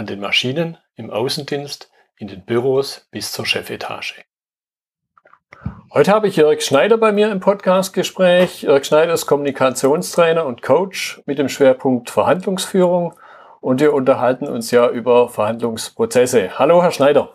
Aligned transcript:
an 0.00 0.06
den 0.06 0.18
Maschinen, 0.18 0.78
im 0.96 1.10
Außendienst, 1.10 1.90
in 2.16 2.26
den 2.26 2.42
Büros 2.46 3.06
bis 3.10 3.32
zur 3.32 3.44
Chefetage. 3.44 4.14
Heute 5.92 6.10
habe 6.10 6.26
ich 6.26 6.36
Jörg 6.36 6.62
Schneider 6.62 6.96
bei 6.96 7.12
mir 7.12 7.30
im 7.30 7.40
Podcastgespräch. 7.40 8.62
Jörg 8.62 8.82
Schneider 8.86 9.12
ist 9.12 9.26
Kommunikationstrainer 9.26 10.46
und 10.46 10.62
Coach 10.62 11.20
mit 11.26 11.38
dem 11.38 11.50
Schwerpunkt 11.50 12.08
Verhandlungsführung 12.08 13.12
und 13.60 13.82
wir 13.82 13.92
unterhalten 13.92 14.48
uns 14.48 14.70
ja 14.70 14.88
über 14.88 15.28
Verhandlungsprozesse. 15.28 16.58
Hallo, 16.58 16.82
Herr 16.82 16.92
Schneider. 16.92 17.34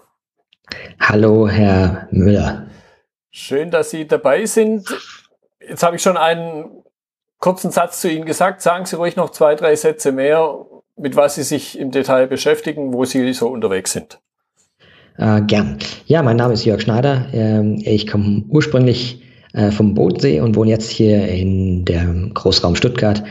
Hallo, 0.99 1.47
Herr 1.47 2.07
Müller. 2.09 2.65
Schön, 3.29 3.69
dass 3.69 3.91
Sie 3.91 4.07
dabei 4.07 4.47
sind. 4.47 4.89
Jetzt 5.59 5.83
habe 5.83 5.97
ich 5.97 6.01
schon 6.01 6.17
einen 6.17 6.83
kurzen 7.37 7.69
Satz 7.69 8.01
zu 8.01 8.09
Ihnen 8.09 8.25
gesagt. 8.25 8.63
Sagen 8.63 8.87
Sie 8.87 8.95
ruhig 8.95 9.15
noch 9.15 9.29
zwei, 9.29 9.53
drei 9.53 9.75
Sätze 9.75 10.11
mehr, 10.11 10.65
mit 10.97 11.15
was 11.15 11.35
Sie 11.35 11.43
sich 11.43 11.77
im 11.77 11.91
Detail 11.91 12.27
beschäftigen, 12.27 12.93
wo 12.93 13.05
Sie 13.05 13.33
so 13.33 13.47
unterwegs 13.47 13.91
sind. 13.91 14.19
Äh, 15.17 15.41
gern. 15.41 15.79
Ja, 16.05 16.21
mein 16.23 16.37
Name 16.37 16.53
ist 16.53 16.65
Jörg 16.65 16.81
Schneider. 16.81 17.27
Ähm, 17.33 17.81
ich 17.83 18.07
komme 18.07 18.43
ursprünglich 18.49 19.23
äh, 19.53 19.71
vom 19.71 19.93
Bodensee 19.93 20.41
und 20.41 20.55
wohne 20.55 20.71
jetzt 20.71 20.89
hier 20.89 21.27
in 21.27 21.85
dem 21.85 22.33
Großraum 22.33 22.75
Stuttgart. 22.75 23.23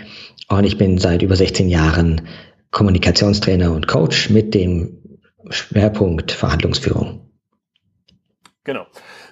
Und 0.48 0.64
ich 0.64 0.78
bin 0.78 0.98
seit 0.98 1.22
über 1.22 1.36
16 1.36 1.69
Jahren 1.69 2.22
Kommunikationstrainer 2.70 3.72
und 3.72 3.86
Coach 3.86 4.31
mit 4.31 4.55
dem 4.55 4.98
Schwerpunkt 5.50 6.33
Verhandlungsführung. 6.33 7.20
Genau. 8.64 8.86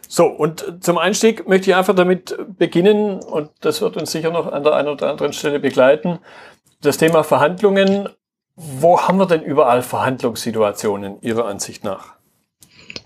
So, 0.09 0.27
und 0.27 0.85
zum 0.85 0.99
Einstieg 0.99 1.49
möchte 1.49 1.71
ich 1.71 1.77
einfach 1.77 1.95
damit 1.95 2.37
beginnen, 2.59 3.21
und 3.21 3.51
das 3.61 3.81
wird 3.81 3.97
uns 3.97 4.13
sicher 4.13 4.31
noch 4.31 4.53
an 4.53 4.63
der 4.63 4.75
einen 4.75 4.89
oder 4.89 5.11
anderen 5.11 5.33
Stelle 5.33 5.59
begleiten, 5.59 6.19
das 6.83 6.99
Thema 6.99 7.23
Verhandlungen. 7.23 8.11
Wo 8.57 9.01
haben 9.01 9.19
wir 9.19 9.27
denn 9.27 9.43
überall 9.43 9.83
Verhandlungssituationen 9.83 11.17
Ihrer 11.23 11.47
Ansicht 11.47 11.85
nach? 11.85 12.17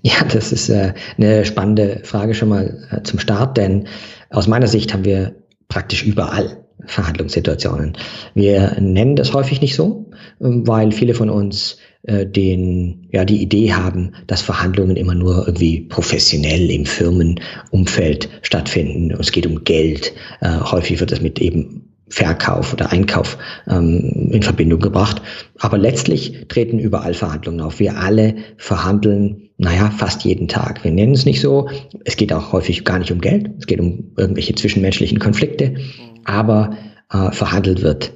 Ja, 0.02 0.24
das 0.24 0.52
ist 0.52 0.68
äh, 0.68 0.94
eine 1.18 1.44
spannende 1.44 2.00
Frage 2.04 2.34
schon 2.34 2.48
mal 2.48 2.86
äh, 2.90 3.02
zum 3.02 3.18
Start, 3.18 3.56
denn 3.56 3.86
aus 4.30 4.46
meiner 4.46 4.66
Sicht 4.66 4.92
haben 4.92 5.04
wir 5.04 5.34
praktisch 5.68 6.04
überall 6.04 6.64
Verhandlungssituationen. 6.84 7.96
Wir 8.34 8.76
nennen 8.80 9.16
das 9.16 9.32
häufig 9.32 9.60
nicht 9.60 9.74
so, 9.74 10.10
ähm, 10.40 10.66
weil 10.66 10.92
viele 10.92 11.14
von 11.14 11.30
uns 11.30 11.78
äh, 12.02 12.26
den, 12.26 13.08
ja, 13.10 13.24
die 13.24 13.42
Idee 13.42 13.72
haben, 13.72 14.14
dass 14.26 14.42
Verhandlungen 14.42 14.96
immer 14.96 15.14
nur 15.14 15.46
irgendwie 15.46 15.80
professionell 15.80 16.70
im 16.70 16.86
Firmenumfeld 16.86 18.28
stattfinden. 18.42 19.12
Es 19.18 19.32
geht 19.32 19.46
um 19.46 19.64
Geld. 19.64 20.12
Häufig 20.42 21.00
wird 21.00 21.10
das 21.10 21.20
mit 21.20 21.40
eben 21.40 21.85
Verkauf 22.08 22.72
oder 22.72 22.92
Einkauf 22.92 23.38
ähm, 23.68 24.30
in 24.32 24.42
Verbindung 24.42 24.80
gebracht. 24.80 25.22
Aber 25.58 25.76
letztlich 25.76 26.46
treten 26.48 26.78
überall 26.78 27.14
Verhandlungen 27.14 27.60
auf. 27.60 27.80
Wir 27.80 27.98
alle 27.98 28.36
verhandeln, 28.56 29.50
naja, 29.58 29.90
fast 29.90 30.24
jeden 30.24 30.48
Tag. 30.48 30.84
Wir 30.84 30.92
nennen 30.92 31.14
es 31.14 31.24
nicht 31.24 31.40
so. 31.40 31.68
Es 32.04 32.16
geht 32.16 32.32
auch 32.32 32.52
häufig 32.52 32.84
gar 32.84 32.98
nicht 32.98 33.10
um 33.10 33.20
Geld. 33.20 33.50
Es 33.58 33.66
geht 33.66 33.80
um 33.80 34.12
irgendwelche 34.16 34.54
zwischenmenschlichen 34.54 35.18
Konflikte. 35.18 35.76
Aber 36.24 36.76
äh, 37.10 37.32
verhandelt 37.32 37.82
wird 37.82 38.12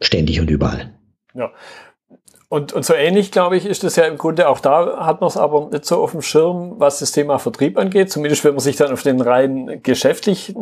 ständig 0.00 0.40
und 0.40 0.50
überall. 0.50 0.94
Ja. 1.34 1.52
Und, 2.52 2.74
und 2.74 2.84
so 2.84 2.92
ähnlich, 2.92 3.30
glaube 3.30 3.56
ich, 3.56 3.64
ist 3.64 3.82
das 3.82 3.96
ja 3.96 4.04
im 4.04 4.18
Grunde 4.18 4.46
auch 4.46 4.60
da, 4.60 5.06
hat 5.06 5.22
man 5.22 5.28
es 5.28 5.38
aber 5.38 5.70
nicht 5.70 5.86
so 5.86 6.02
auf 6.02 6.10
dem 6.10 6.20
Schirm, 6.20 6.74
was 6.76 6.98
das 6.98 7.10
Thema 7.10 7.38
Vertrieb 7.38 7.78
angeht. 7.78 8.10
Zumindest 8.10 8.44
wenn 8.44 8.52
man 8.52 8.60
sich 8.60 8.76
dann 8.76 8.92
auf 8.92 9.02
den 9.02 9.22
rein 9.22 9.80
geschäftlichen 9.82 10.54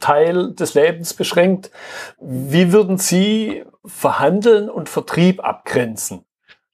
Teil 0.00 0.52
des 0.52 0.74
Lebens 0.74 1.14
beschränkt. 1.14 1.70
Wie 2.20 2.72
würden 2.72 2.98
Sie 2.98 3.62
Verhandeln 3.86 4.68
und 4.68 4.90
Vertrieb 4.90 5.42
abgrenzen? 5.42 6.26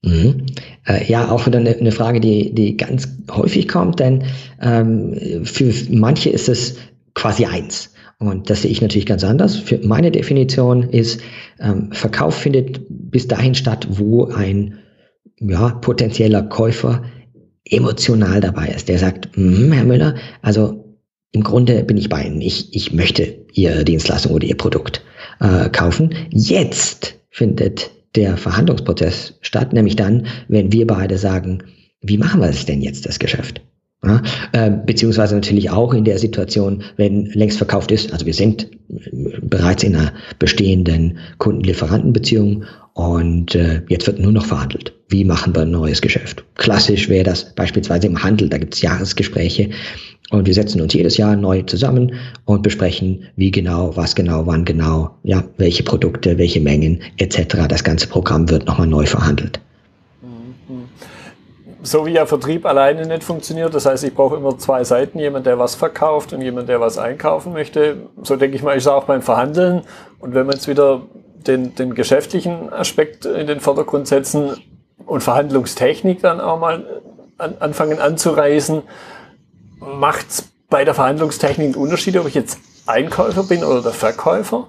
Mhm. 0.02 0.46
Äh, 0.84 1.04
ja, 1.04 1.30
auch 1.30 1.46
wieder 1.46 1.60
eine, 1.60 1.76
eine, 1.76 1.92
Frage, 1.92 2.18
die, 2.18 2.52
die 2.52 2.76
ganz 2.76 3.06
häufig 3.30 3.68
kommt, 3.68 4.00
denn 4.00 4.24
ähm, 4.60 5.44
für 5.44 5.72
manche 5.90 6.30
ist 6.30 6.48
es 6.48 6.76
quasi 7.14 7.46
eins. 7.46 7.94
Und 8.20 8.50
das 8.50 8.62
sehe 8.62 8.70
ich 8.70 8.82
natürlich 8.82 9.06
ganz 9.06 9.24
anders. 9.24 9.56
Für 9.56 9.78
meine 9.82 10.10
Definition 10.10 10.82
ist, 10.90 11.22
ähm, 11.58 11.90
Verkauf 11.90 12.34
findet 12.34 12.82
bis 12.88 13.26
dahin 13.26 13.54
statt, 13.54 13.88
wo 13.90 14.26
ein 14.26 14.78
ja, 15.40 15.70
potenzieller 15.70 16.42
Käufer 16.42 17.02
emotional 17.64 18.42
dabei 18.42 18.68
ist. 18.68 18.90
Der 18.90 18.98
sagt, 18.98 19.30
mm, 19.36 19.72
Herr 19.72 19.86
Müller, 19.86 20.16
also 20.42 20.98
im 21.32 21.42
Grunde 21.42 21.82
bin 21.82 21.96
ich 21.96 22.10
bei 22.10 22.24
Ihnen. 22.24 22.42
Ich, 22.42 22.74
ich 22.74 22.92
möchte 22.92 23.46
Ihre 23.54 23.84
Dienstleistung 23.84 24.32
oder 24.32 24.46
Ihr 24.46 24.56
Produkt 24.56 25.02
äh, 25.40 25.70
kaufen. 25.70 26.14
Jetzt 26.28 27.14
findet 27.30 27.90
der 28.16 28.36
Verhandlungsprozess 28.36 29.38
statt, 29.40 29.72
nämlich 29.72 29.96
dann, 29.96 30.26
wenn 30.46 30.72
wir 30.72 30.86
beide 30.86 31.16
sagen, 31.16 31.62
wie 32.02 32.18
machen 32.18 32.42
wir 32.42 32.48
es 32.50 32.66
denn 32.66 32.82
jetzt, 32.82 33.06
das 33.06 33.18
Geschäft? 33.18 33.62
Ja, 34.02 34.22
äh, 34.52 34.70
beziehungsweise 34.70 35.34
natürlich 35.34 35.68
auch 35.68 35.92
in 35.92 36.04
der 36.04 36.18
Situation, 36.18 36.82
wenn 36.96 37.26
längst 37.26 37.58
verkauft 37.58 37.92
ist. 37.92 38.12
Also 38.12 38.24
wir 38.24 38.32
sind 38.32 38.66
bereits 39.42 39.82
in 39.82 39.94
einer 39.94 40.12
bestehenden 40.38 41.18
Kunden-Lieferanten-Beziehung 41.36 42.64
und 42.94 43.54
äh, 43.54 43.82
jetzt 43.90 44.06
wird 44.06 44.18
nur 44.18 44.32
noch 44.32 44.46
verhandelt. 44.46 44.94
Wie 45.10 45.24
machen 45.24 45.54
wir 45.54 45.62
ein 45.62 45.70
neues 45.70 46.00
Geschäft? 46.00 46.42
Klassisch 46.54 47.10
wäre 47.10 47.24
das 47.24 47.54
beispielsweise 47.54 48.06
im 48.06 48.22
Handel, 48.22 48.48
da 48.48 48.56
gibt 48.56 48.74
es 48.74 48.80
Jahresgespräche 48.80 49.68
und 50.30 50.46
wir 50.46 50.54
setzen 50.54 50.80
uns 50.80 50.94
jedes 50.94 51.18
Jahr 51.18 51.36
neu 51.36 51.60
zusammen 51.62 52.14
und 52.46 52.62
besprechen, 52.62 53.24
wie 53.36 53.50
genau, 53.50 53.94
was 53.96 54.14
genau, 54.14 54.46
wann 54.46 54.64
genau, 54.64 55.10
ja, 55.24 55.44
welche 55.58 55.82
Produkte, 55.82 56.38
welche 56.38 56.60
Mengen 56.60 57.00
etc. 57.18 57.66
Das 57.68 57.84
ganze 57.84 58.06
Programm 58.06 58.48
wird 58.48 58.66
nochmal 58.66 58.86
neu 58.86 59.04
verhandelt 59.04 59.60
so 61.82 62.06
wie 62.06 62.12
ja 62.12 62.26
Vertrieb 62.26 62.66
alleine 62.66 63.06
nicht 63.06 63.24
funktioniert, 63.24 63.74
das 63.74 63.86
heißt, 63.86 64.04
ich 64.04 64.14
brauche 64.14 64.36
immer 64.36 64.58
zwei 64.58 64.84
Seiten, 64.84 65.18
jemand, 65.18 65.46
der 65.46 65.58
was 65.58 65.74
verkauft 65.74 66.32
und 66.32 66.42
jemand, 66.42 66.68
der 66.68 66.80
was 66.80 66.98
einkaufen 66.98 67.52
möchte. 67.52 68.08
So 68.22 68.36
denke 68.36 68.56
ich 68.56 68.62
mal, 68.62 68.76
ist 68.76 68.86
auch 68.86 69.04
beim 69.04 69.22
Verhandeln. 69.22 69.82
Und 70.18 70.34
wenn 70.34 70.46
wir 70.46 70.52
jetzt 70.52 70.68
wieder 70.68 71.02
den, 71.46 71.74
den 71.74 71.94
geschäftlichen 71.94 72.72
Aspekt 72.72 73.24
in 73.24 73.46
den 73.46 73.60
Vordergrund 73.60 74.06
setzen 74.08 74.56
und 75.06 75.22
Verhandlungstechnik 75.22 76.20
dann 76.20 76.40
auch 76.40 76.58
mal 76.58 77.02
an, 77.38 77.56
anfangen 77.60 77.98
anzureißen, 77.98 78.82
macht 79.78 80.28
es 80.28 80.52
bei 80.68 80.84
der 80.84 80.94
Verhandlungstechnik 80.94 81.68
einen 81.68 81.74
Unterschied, 81.74 82.16
ob 82.18 82.28
ich 82.28 82.34
jetzt 82.34 82.58
Einkäufer 82.86 83.44
bin 83.44 83.64
oder 83.64 83.82
der 83.82 83.92
Verkäufer? 83.92 84.68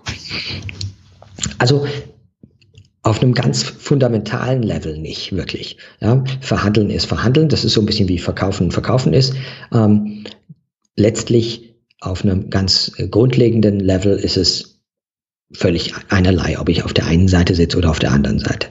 Also 1.58 1.86
auf 3.04 3.22
einem 3.22 3.34
ganz 3.34 3.64
fundamentalen 3.64 4.62
Level 4.62 4.98
nicht 4.98 5.36
wirklich. 5.36 5.78
Ja, 6.00 6.24
verhandeln 6.40 6.90
ist 6.90 7.06
verhandeln, 7.06 7.50
das 7.50 7.66
ist 7.66 7.74
so 7.74 7.82
ein 7.82 7.86
bisschen 7.86 8.08
wie 8.08 8.20
verkaufen 8.20 8.72
verkaufen 8.72 9.14
ist. 9.14 9.34
Ähm, 9.74 10.24
letztlich 10.96 11.76
auf 12.00 12.24
einem 12.24 12.50
ganz 12.50 12.92
grundlegenden 13.10 13.80
Level 13.80 14.18
ist 14.18 14.38
es 14.38 14.82
völlig 15.54 15.94
einerlei, 16.10 16.60
ob 16.60 16.70
ich 16.70 16.84
auf 16.84 16.94
der 16.94 17.06
einen 17.06 17.28
Seite 17.28 17.56
sitze 17.56 17.78
oder 17.78 17.90
auf 17.90 18.00
der 18.00 18.12
anderen 18.12 18.40
Seite. 18.40 18.68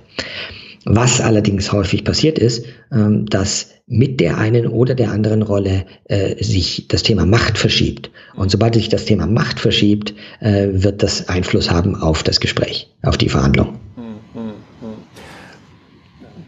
Was 0.85 1.21
allerdings 1.21 1.73
häufig 1.73 2.05
passiert 2.05 2.39
ist, 2.39 2.65
ähm, 2.91 3.27
dass 3.27 3.69
mit 3.87 4.21
der 4.21 4.39
einen 4.39 4.67
oder 4.67 4.95
der 4.95 5.11
anderen 5.11 5.43
Rolle 5.43 5.85
äh, 6.05 6.43
sich 6.43 6.87
das 6.89 7.03
Thema 7.03 7.27
Macht 7.27 7.59
verschiebt. 7.59 8.11
Und 8.35 8.51
sobald 8.51 8.75
sich 8.75 8.89
das 8.89 9.05
Thema 9.05 9.27
Macht 9.27 9.61
verschiebt, 9.61 10.15
äh, 10.41 10.69
wird 10.71 11.03
das 11.03 11.29
Einfluss 11.29 11.71
haben 11.71 11.97
auf 11.97 12.23
das 12.23 12.41
Gespräch, 12.41 12.89
auf 13.03 13.19
die 13.19 13.29
Verhandlung. 13.29 13.80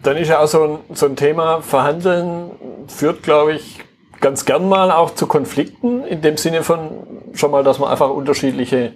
Dann 0.02 0.16
ist 0.16 0.28
ja 0.28 0.40
auch 0.40 0.48
so 0.48 0.64
ein, 0.64 0.78
so 0.94 1.06
ein 1.06 1.16
Thema, 1.16 1.62
Verhandeln 1.62 2.50
führt, 2.88 3.22
glaube 3.22 3.54
ich, 3.54 3.78
ganz 4.20 4.44
gern 4.44 4.68
mal 4.68 4.90
auch 4.90 5.14
zu 5.14 5.26
Konflikten, 5.26 6.04
in 6.04 6.22
dem 6.22 6.36
Sinne 6.36 6.62
von 6.62 6.90
schon 7.34 7.50
mal, 7.50 7.64
dass 7.64 7.78
man 7.78 7.90
einfach 7.90 8.10
unterschiedliche 8.10 8.92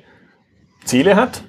Ziele 0.84 1.16
hat. 1.16 1.42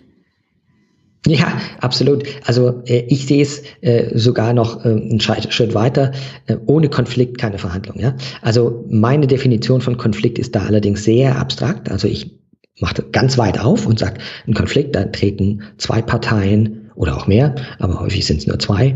Ja, 1.26 1.60
absolut. 1.82 2.24
Also 2.46 2.84
äh, 2.86 3.06
ich 3.08 3.28
sehe 3.28 3.42
es 3.42 3.64
äh, 3.82 4.18
sogar 4.18 4.54
noch 4.54 4.86
äh, 4.86 4.90
einen 4.90 5.20
Schritt 5.20 5.74
weiter. 5.74 6.14
Äh, 6.46 6.58
ohne 6.66 6.90
Konflikt 6.90 7.38
keine 7.38 7.58
Verhandlung. 7.58 8.00
Ja? 8.00 8.16
Also 8.42 8.86
meine 8.90 9.28
Definition 9.28 9.82
von 9.82 9.98
Konflikt 9.98 10.40
ist 10.40 10.56
da 10.56 10.62
allerdings 10.66 11.04
sehr 11.04 11.38
abstrakt. 11.38 11.92
Also 11.92 12.08
ich 12.08 12.32
mache 12.80 13.04
ganz 13.12 13.38
weit 13.38 13.60
auf 13.60 13.86
und 13.86 14.00
sage, 14.00 14.20
ein 14.48 14.54
Konflikt, 14.54 14.96
da 14.96 15.06
treten 15.06 15.64
zwei 15.78 16.02
Parteien 16.02 16.92
oder 16.96 17.18
auch 17.18 17.28
mehr, 17.28 17.56
aber 17.80 18.00
häufig 18.00 18.26
sind 18.26 18.38
es 18.38 18.48
nur 18.48 18.60
zwei. 18.60 18.96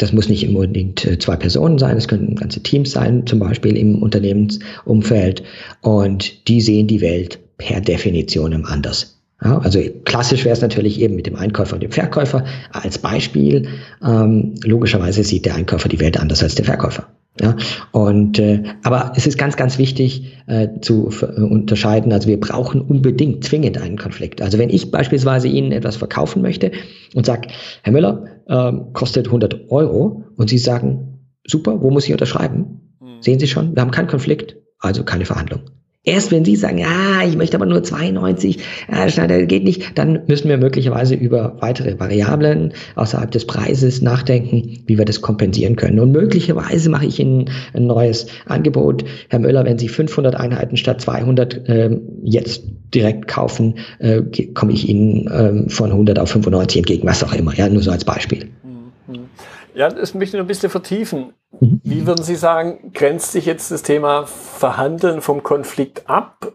Das 0.00 0.14
muss 0.14 0.30
nicht 0.30 0.48
unbedingt 0.48 1.04
äh, 1.04 1.18
zwei 1.18 1.36
Personen 1.36 1.78
sein, 1.78 1.98
es 1.98 2.08
können 2.08 2.34
ganze 2.34 2.62
Teams 2.62 2.90
sein, 2.90 3.26
zum 3.26 3.38
Beispiel 3.38 3.76
im 3.76 4.02
Unternehmensumfeld. 4.02 5.42
Und 5.82 6.48
die 6.48 6.62
sehen 6.62 6.86
die 6.86 7.02
Welt 7.02 7.38
per 7.58 7.82
Definition 7.82 8.64
anders. 8.64 9.20
Ja, 9.44 9.58
also 9.58 9.78
klassisch 10.04 10.44
wäre 10.44 10.54
es 10.54 10.62
natürlich 10.62 11.00
eben 11.00 11.16
mit 11.16 11.26
dem 11.26 11.36
Einkäufer 11.36 11.74
und 11.74 11.82
dem 11.82 11.92
Verkäufer 11.92 12.44
als 12.72 12.98
Beispiel. 12.98 13.68
Ähm, 14.02 14.54
logischerweise 14.64 15.22
sieht 15.22 15.44
der 15.44 15.54
Einkäufer 15.54 15.88
die 15.90 16.00
Welt 16.00 16.18
anders 16.18 16.42
als 16.42 16.54
der 16.54 16.64
Verkäufer. 16.64 17.06
Ja, 17.40 17.56
und 17.92 18.38
äh, 18.38 18.62
aber 18.82 19.12
es 19.16 19.26
ist 19.26 19.38
ganz, 19.38 19.56
ganz 19.56 19.78
wichtig 19.78 20.36
äh, 20.46 20.68
zu 20.82 21.10
äh, 21.22 21.40
unterscheiden. 21.40 22.12
Also 22.12 22.28
wir 22.28 22.38
brauchen 22.38 22.82
unbedingt 22.82 23.44
zwingend 23.44 23.78
einen 23.78 23.96
Konflikt. 23.96 24.42
Also 24.42 24.58
wenn 24.58 24.68
ich 24.68 24.90
beispielsweise 24.90 25.48
Ihnen 25.48 25.72
etwas 25.72 25.96
verkaufen 25.96 26.42
möchte 26.42 26.70
und 27.14 27.24
sage, 27.24 27.48
Herr 27.82 27.92
Müller, 27.94 28.24
äh, 28.46 28.72
kostet 28.92 29.26
100 29.26 29.70
Euro 29.70 30.24
und 30.36 30.50
Sie 30.50 30.58
sagen, 30.58 31.20
super, 31.46 31.80
wo 31.80 31.90
muss 31.90 32.04
ich 32.04 32.12
unterschreiben? 32.12 32.96
Mhm. 33.00 33.22
Sehen 33.22 33.38
Sie 33.38 33.48
schon, 33.48 33.74
wir 33.74 33.80
haben 33.80 33.90
keinen 33.90 34.08
Konflikt, 34.08 34.56
also 34.78 35.02
keine 35.02 35.24
Verhandlung. 35.24 35.62
Erst 36.02 36.32
wenn 36.32 36.46
Sie 36.46 36.56
sagen, 36.56 36.78
ja, 36.78 37.22
ich 37.28 37.36
möchte 37.36 37.58
aber 37.58 37.66
nur 37.66 37.82
92, 37.82 38.58
ja, 38.90 39.06
Schneider 39.10 39.44
geht 39.44 39.64
nicht, 39.64 39.98
dann 39.98 40.22
müssen 40.28 40.48
wir 40.48 40.56
möglicherweise 40.56 41.14
über 41.14 41.58
weitere 41.60 42.00
Variablen 42.00 42.72
außerhalb 42.94 43.30
des 43.30 43.46
Preises 43.46 44.00
nachdenken, 44.00 44.82
wie 44.86 44.96
wir 44.96 45.04
das 45.04 45.20
kompensieren 45.20 45.76
können. 45.76 46.00
Und 46.00 46.12
möglicherweise 46.12 46.88
mache 46.88 47.04
ich 47.04 47.20
Ihnen 47.20 47.50
ein 47.74 47.86
neues 47.86 48.28
Angebot. 48.46 49.04
Herr 49.28 49.40
Müller, 49.40 49.66
wenn 49.66 49.78
Sie 49.78 49.88
500 49.88 50.34
Einheiten 50.36 50.78
statt 50.78 51.02
200 51.02 51.68
äh, 51.68 52.00
jetzt 52.22 52.62
direkt 52.94 53.28
kaufen, 53.28 53.74
äh, 53.98 54.22
komme 54.54 54.72
ich 54.72 54.88
Ihnen 54.88 55.26
äh, 55.26 55.68
von 55.68 55.90
100 55.90 56.18
auf 56.18 56.30
95 56.30 56.78
entgegen, 56.78 57.06
was 57.06 57.22
auch 57.22 57.34
immer. 57.34 57.54
Ja, 57.54 57.68
nur 57.68 57.82
so 57.82 57.90
als 57.90 58.06
Beispiel. 58.06 58.48
Mhm. 58.64 59.26
Ja, 59.74 59.90
das 59.90 60.14
möchte 60.14 60.36
ich 60.36 60.40
noch 60.40 60.44
ein 60.44 60.48
bisschen 60.48 60.70
vertiefen. 60.70 61.34
Mhm. 61.58 61.80
Wie 61.82 62.06
würden 62.06 62.22
Sie 62.22 62.36
sagen, 62.36 62.92
grenzt 62.92 63.32
sich 63.32 63.46
jetzt 63.46 63.70
das 63.70 63.82
Thema 63.82 64.26
Verhandeln 64.26 65.20
vom 65.20 65.42
Konflikt 65.42 66.08
ab? 66.08 66.52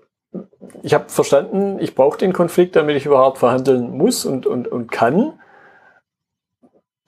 Ich 0.83 0.93
habe 0.93 1.09
verstanden, 1.09 1.79
ich 1.79 1.95
brauche 1.95 2.17
den 2.17 2.33
Konflikt, 2.33 2.75
damit 2.75 2.95
ich 2.95 3.05
überhaupt 3.05 3.37
verhandeln 3.37 3.91
muss 3.97 4.25
und, 4.25 4.45
und, 4.45 4.67
und 4.67 4.91
kann. 4.91 5.33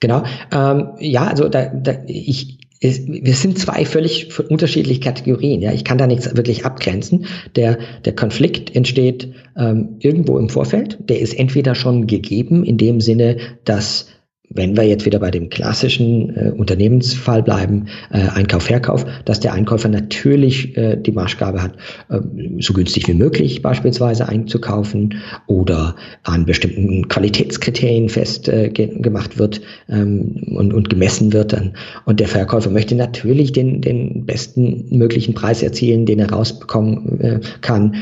Genau. 0.00 0.22
Ähm, 0.52 0.92
ja, 0.98 1.26
also 1.26 1.48
da, 1.48 1.66
da, 1.66 1.94
ich, 2.06 2.58
es, 2.80 3.06
wir 3.06 3.34
sind 3.34 3.58
zwei 3.58 3.84
völlig 3.84 4.38
unterschiedliche 4.48 5.00
Kategorien. 5.00 5.60
Ja, 5.60 5.72
ich 5.72 5.84
kann 5.84 5.98
da 5.98 6.06
nichts 6.06 6.36
wirklich 6.36 6.64
abgrenzen. 6.64 7.26
Der, 7.56 7.78
der 8.04 8.14
Konflikt 8.14 8.74
entsteht 8.74 9.32
ähm, 9.56 9.96
irgendwo 9.98 10.38
im 10.38 10.48
Vorfeld. 10.48 10.98
Der 11.00 11.20
ist 11.20 11.36
entweder 11.36 11.74
schon 11.74 12.06
gegeben 12.06 12.64
in 12.64 12.78
dem 12.78 13.00
Sinne, 13.00 13.38
dass 13.64 14.08
wenn 14.50 14.76
wir 14.76 14.84
jetzt 14.84 15.04
wieder 15.04 15.18
bei 15.18 15.30
dem 15.30 15.50
klassischen 15.50 16.34
äh, 16.36 16.50
Unternehmensfall 16.50 17.42
bleiben, 17.42 17.86
äh, 18.10 18.28
Einkauf, 18.34 18.64
Verkauf, 18.64 19.04
dass 19.24 19.40
der 19.40 19.52
Einkäufer 19.52 19.88
natürlich 19.88 20.76
äh, 20.76 20.96
die 20.96 21.12
Maßgabe 21.12 21.62
hat, 21.62 21.74
äh, 22.08 22.20
so 22.60 22.72
günstig 22.72 23.08
wie 23.08 23.14
möglich 23.14 23.60
beispielsweise 23.60 24.28
einzukaufen 24.28 25.14
oder 25.46 25.96
an 26.22 26.46
bestimmten 26.46 27.08
Qualitätskriterien 27.08 28.08
festgemacht 28.08 29.34
äh, 29.34 29.38
wird 29.38 29.60
ähm, 29.88 30.42
und, 30.54 30.72
und 30.72 30.88
gemessen 30.88 31.32
wird. 31.32 31.52
Dann. 31.52 31.74
Und 32.06 32.20
der 32.20 32.28
Verkäufer 32.28 32.70
möchte 32.70 32.94
natürlich 32.94 33.52
den, 33.52 33.80
den 33.82 34.24
besten 34.24 34.86
möglichen 34.90 35.34
Preis 35.34 35.62
erzielen, 35.62 36.06
den 36.06 36.20
er 36.20 36.30
rausbekommen 36.30 37.20
äh, 37.20 37.40
kann. 37.60 37.96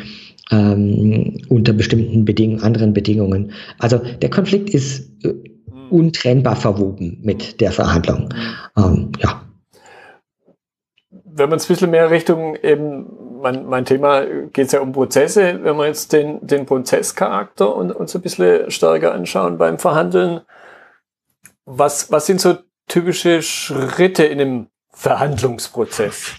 Ähm, 0.53 1.39
unter 1.49 1.73
bestimmten 1.73 2.25
Bedingungen, 2.25 2.63
anderen 2.63 2.93
Bedingungen. 2.93 3.51
Also 3.81 4.01
der 4.23 4.31
Konflikt 4.31 4.71
ist 4.71 5.11
untrennbar 5.91 6.56
verwoben 6.56 7.19
mit 7.23 7.61
der 7.61 7.73
Verhandlung. 7.73 8.29
Ähm, 8.77 9.12
ja. 9.19 9.43
Wenn 11.11 11.50
man 11.50 11.59
es 11.59 11.67
ein 11.67 11.69
bisschen 11.69 11.91
mehr 11.91 12.11
Richtung 12.11 12.56
eben, 12.56 13.41
mein, 13.43 13.67
mein 13.67 13.85
Thema 13.85 14.25
geht 14.25 14.67
es 14.67 14.73
ja 14.73 14.81
um 14.81 14.93
Prozesse, 14.93 15.61
wenn 15.62 15.77
wir 15.77 15.87
jetzt 15.87 16.12
den, 16.12 16.44
den 16.47 16.67
Prozesscharakter 16.67 17.75
und 17.75 17.93
uns 17.93 18.15
ein 18.15 18.23
bisschen 18.23 18.71
stärker 18.71 19.12
anschauen 19.12 19.59
beim 19.59 19.79
Verhandeln, 19.79 20.41
was, 21.67 22.11
was 22.11 22.27
sind 22.27 22.41
so 22.41 22.56
typische 22.88 23.43
Schritte 23.43 24.25
in 24.25 24.41
einem 24.41 24.67
Verhandlungsprozess? 24.93 26.35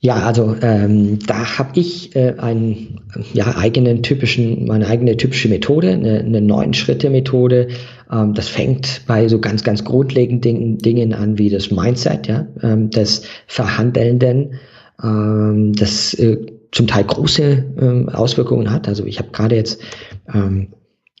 Ja, 0.00 0.14
also 0.14 0.54
ähm, 0.62 1.18
da 1.26 1.58
habe 1.58 1.80
ich 1.80 2.14
äh, 2.14 2.34
einen 2.38 3.00
ja, 3.32 3.56
eigenen 3.56 4.04
typischen, 4.04 4.66
meine 4.66 4.86
eigene 4.86 5.16
typische 5.16 5.48
Methode, 5.48 5.90
eine, 5.90 6.20
eine 6.20 6.40
neun 6.40 6.72
Schritte 6.72 7.10
Methode. 7.10 7.66
Ähm, 8.08 8.32
das 8.32 8.48
fängt 8.48 9.02
bei 9.08 9.26
so 9.26 9.40
ganz, 9.40 9.64
ganz 9.64 9.84
grundlegenden 9.84 10.78
Dingen 10.78 11.14
an 11.14 11.36
wie 11.36 11.50
das 11.50 11.72
Mindset, 11.72 12.28
ja, 12.28 12.46
ähm, 12.62 12.90
des 12.90 13.22
Verhandelnden, 13.48 14.60
ähm, 15.02 15.72
das 15.72 16.14
äh, 16.14 16.46
zum 16.70 16.86
Teil 16.86 17.02
große 17.02 17.64
ähm, 17.80 18.08
Auswirkungen 18.08 18.70
hat. 18.70 18.86
Also 18.86 19.04
ich 19.04 19.18
habe 19.18 19.30
gerade 19.32 19.56
jetzt 19.56 19.80
ähm, 20.32 20.68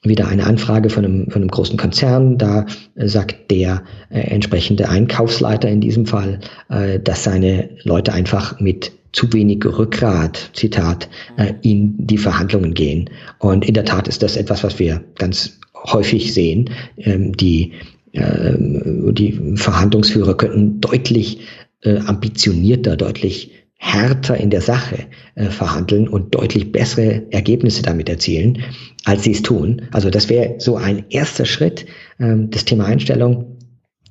wieder 0.02 0.28
eine 0.28 0.46
Anfrage 0.46 0.90
von 0.90 1.04
einem, 1.04 1.30
von 1.30 1.42
einem 1.42 1.50
großen 1.50 1.76
Konzern. 1.76 2.38
Da 2.38 2.66
äh, 2.94 3.08
sagt 3.08 3.50
der 3.50 3.82
äh, 4.10 4.20
entsprechende 4.20 4.88
Einkaufsleiter 4.88 5.68
in 5.68 5.80
diesem 5.80 6.06
Fall, 6.06 6.40
äh, 6.68 7.00
dass 7.00 7.24
seine 7.24 7.70
Leute 7.82 8.12
einfach 8.12 8.60
mit 8.60 8.92
zu 9.12 9.32
wenig 9.32 9.64
Rückgrat, 9.64 10.50
Zitat, 10.52 11.08
äh, 11.36 11.54
in 11.62 11.94
die 11.98 12.18
Verhandlungen 12.18 12.74
gehen. 12.74 13.10
Und 13.38 13.66
in 13.66 13.74
der 13.74 13.84
Tat 13.84 14.06
ist 14.06 14.22
das 14.22 14.36
etwas, 14.36 14.62
was 14.62 14.78
wir 14.78 15.02
ganz 15.16 15.58
häufig 15.74 16.32
sehen. 16.32 16.70
Ähm, 16.98 17.32
die, 17.36 17.72
äh, 18.12 18.54
die 18.58 19.56
Verhandlungsführer 19.56 20.36
könnten 20.36 20.80
deutlich 20.80 21.40
äh, 21.82 21.98
ambitionierter, 21.98 22.96
deutlich 22.96 23.52
härter 23.78 24.36
in 24.36 24.50
der 24.50 24.60
Sache 24.60 25.06
äh, 25.36 25.46
verhandeln 25.46 26.08
und 26.08 26.34
deutlich 26.34 26.72
bessere 26.72 27.22
Ergebnisse 27.30 27.82
damit 27.82 28.08
erzielen, 28.08 28.58
als 29.04 29.22
sie 29.22 29.32
es 29.32 29.42
tun. 29.42 29.82
Also 29.92 30.10
das 30.10 30.28
wäre 30.28 30.56
so 30.58 30.76
ein 30.76 31.04
erster 31.10 31.46
Schritt, 31.46 31.86
ähm, 32.18 32.50
das 32.50 32.64
Thema 32.64 32.86
Einstellung. 32.86 33.56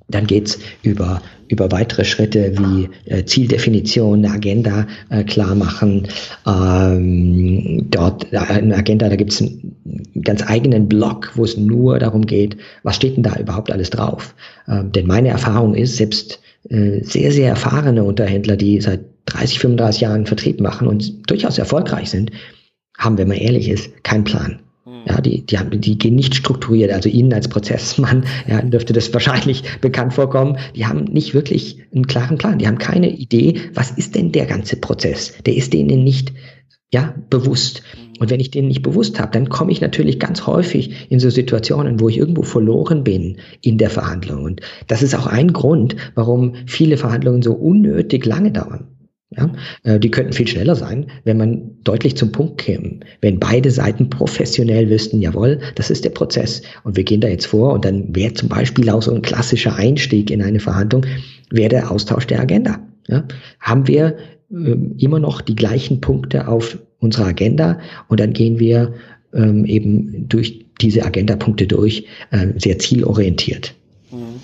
Dann 0.10 0.26
geht's 0.26 0.58
über, 0.84 1.22
über 1.50 1.70
weitere 1.70 2.06
Schritte 2.06 2.54
wie 2.58 2.90
äh, 3.12 3.26
Zieldefinition, 3.26 4.24
eine 4.24 4.34
Agenda 4.34 4.88
äh, 5.10 5.26
klar 5.26 5.54
machen. 5.54 6.08
Ähm, 6.48 7.88
dort 7.92 8.32
äh, 8.32 8.38
eine 8.38 8.78
Agenda, 8.78 9.10
da 9.10 9.18
gibt's 9.18 9.42
einen 9.42 9.76
ganz 10.24 10.48
eigenen 10.48 10.88
Blog, 10.88 11.34
wo 11.36 11.44
es 11.44 11.58
nur 11.58 12.00
darum 12.00 12.26
geht, 12.26 12.56
was 12.84 12.96
steht 12.96 13.18
denn 13.18 13.24
da 13.24 13.36
überhaupt 13.36 13.70
alles 13.70 13.90
drauf. 13.90 14.34
Ähm, 14.70 14.94
denn 14.94 15.08
meine 15.08 15.28
Erfahrung 15.28 15.76
ist, 15.76 15.98
selbst 15.98 16.40
äh, 16.70 17.04
sehr, 17.04 17.34
sehr 17.34 17.50
erfahrene 17.50 18.06
Unterhändler, 18.06 18.56
die 18.56 18.80
seit 18.80 19.02
30, 19.28 19.60
35 19.60 20.02
Jahren 20.02 20.26
Vertrieb 20.26 20.60
machen 20.60 20.88
und 20.88 21.30
durchaus 21.30 21.58
erfolgreich 21.58 22.10
sind, 22.10 22.32
haben, 22.98 23.18
wenn 23.18 23.28
man 23.28 23.38
ehrlich 23.38 23.70
ist, 23.70 24.04
keinen 24.04 24.24
Plan. 24.24 24.60
Hm. 24.86 25.02
Ja, 25.06 25.22
die, 25.22 25.46
die, 25.46 25.60
haben, 25.60 25.80
die 25.80 25.98
gehen 25.98 26.16
nicht 26.16 26.36
strukturiert. 26.36 26.92
Also 26.92 27.10
Ihnen 27.10 27.34
als 27.34 27.48
Prozessmann 27.48 28.26
ja, 28.48 28.62
dürfte 28.62 28.94
das 28.94 29.14
wahrscheinlich 29.14 29.64
bekannt 29.82 30.14
vorkommen. 30.14 30.58
Die 30.76 30.86
haben 30.86 31.06
nicht 31.06 31.34
wirklich 31.34 31.80
einen 31.94 32.08
klaren 32.08 32.38
Plan. 32.38 32.58
Die 32.58 32.68
haben 32.68 32.80
keine 32.80 33.10
Idee, 33.10 33.62
was 33.74 33.92
ist 33.92 34.16
denn 34.16 34.32
der 34.32 34.46
ganze 34.46 34.78
Prozess? 34.78 35.34
Der 35.46 35.56
ist 35.56 35.74
denen 35.74 36.04
nicht 36.04 36.34
ja, 36.92 37.14
bewusst. 37.30 37.84
Hm. 37.92 38.08
Und 38.20 38.32
wenn 38.32 38.40
ich 38.40 38.50
den 38.50 38.68
nicht 38.68 38.82
bewusst 38.82 39.20
habe, 39.20 39.32
dann 39.34 39.50
komme 39.50 39.72
ich 39.72 39.82
natürlich 39.82 40.20
ganz 40.20 40.48
häufig 40.48 41.12
in 41.12 41.20
so 41.20 41.30
Situationen, 41.30 42.00
wo 42.00 42.10
ich 42.10 42.18
irgendwo 42.18 42.42
verloren 42.42 43.04
bin 43.04 43.38
in 43.62 43.78
der 43.78 43.92
Verhandlung. 43.92 44.44
Und 44.44 44.62
das 44.88 45.04
ist 45.04 45.14
auch 45.14 45.28
ein 45.28 45.54
Grund, 45.54 45.96
warum 46.16 46.56
viele 46.66 46.98
Verhandlungen 46.98 47.44
so 47.44 47.54
unnötig 47.54 48.26
lange 48.26 48.52
dauern. 48.52 48.88
Ja, 49.38 49.52
äh, 49.84 50.00
die 50.00 50.10
könnten 50.10 50.34
viel 50.34 50.48
schneller 50.48 50.76
sein, 50.76 51.06
wenn 51.24 51.38
man 51.38 51.70
deutlich 51.84 52.18
zum 52.18 52.32
Punkt 52.32 52.58
käme. 52.58 53.00
Wenn 53.22 53.40
beide 53.40 53.70
Seiten 53.70 54.10
professionell 54.10 54.90
wüssten, 54.90 55.22
jawohl, 55.22 55.60
das 55.76 55.92
ist 55.92 56.04
der 56.04 56.10
Prozess 56.10 56.62
und 56.84 56.98
wir 56.98 57.04
gehen 57.04 57.22
da 57.22 57.28
jetzt 57.28 57.48
vor 57.48 57.74
und 57.74 57.86
dann 57.86 58.16
wäre 58.16 58.34
zum 58.34 58.50
Beispiel 58.50 58.90
auch 58.90 59.02
so 59.02 59.14
ein 59.14 59.22
klassischer 59.22 59.76
Einstieg 59.76 60.32
in 60.32 60.42
eine 60.42 60.60
Verhandlung, 60.60 61.06
wäre 61.52 61.70
der 61.70 61.92
Austausch 61.92 62.26
der 62.26 62.40
Agenda. 62.40 62.80
Ja, 63.08 63.24
haben 63.60 63.88
wir 63.88 64.18
ähm, 64.52 64.96
immer 64.98 65.20
noch 65.20 65.42
die 65.42 65.56
gleichen 65.56 66.02
Punkte 66.02 66.48
auf 66.48 66.78
unserer 67.00 67.28
Agenda 67.28 67.80
und 68.08 68.20
dann 68.20 68.34
gehen 68.34 68.60
wir 68.60 68.94
ähm, 69.34 69.66
eben 69.66 70.28
durch 70.28 70.66
diese 70.82 71.06
Agendapunkte 71.06 71.68
durch, 71.68 72.06
äh, 72.32 72.48
sehr 72.58 72.80
zielorientiert. 72.80 73.76
Mhm 74.12 74.42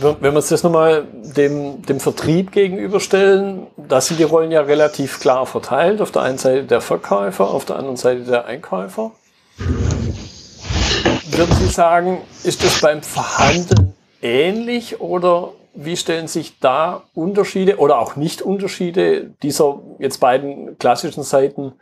wenn 0.00 0.32
wir 0.32 0.36
uns 0.36 0.48
das 0.48 0.62
nochmal 0.62 1.06
dem, 1.12 1.82
dem 1.82 2.00
Vertrieb 2.00 2.52
gegenüberstellen, 2.52 3.66
da 3.76 4.00
sind 4.00 4.18
die 4.18 4.24
Rollen 4.24 4.50
ja 4.50 4.62
relativ 4.62 5.20
klar 5.20 5.46
verteilt. 5.46 6.00
Auf 6.00 6.10
der 6.10 6.22
einen 6.22 6.38
Seite 6.38 6.64
der 6.64 6.80
Verkäufer, 6.80 7.50
auf 7.50 7.64
der 7.64 7.76
anderen 7.76 7.96
Seite 7.96 8.22
der 8.22 8.46
Einkäufer. 8.46 9.12
Würden 9.58 11.54
Sie 11.56 11.68
sagen, 11.68 12.22
ist 12.44 12.64
das 12.64 12.80
beim 12.80 13.02
Verhandeln 13.02 13.94
ähnlich 14.20 15.00
oder 15.00 15.52
wie 15.74 15.96
stellen 15.96 16.26
sich 16.26 16.58
da 16.58 17.04
Unterschiede 17.14 17.78
oder 17.78 17.98
auch 17.98 18.16
Nicht-Unterschiede 18.16 19.30
dieser 19.42 19.80
jetzt 19.98 20.18
beiden 20.18 20.78
klassischen 20.78 21.22
Seiten 21.22 21.74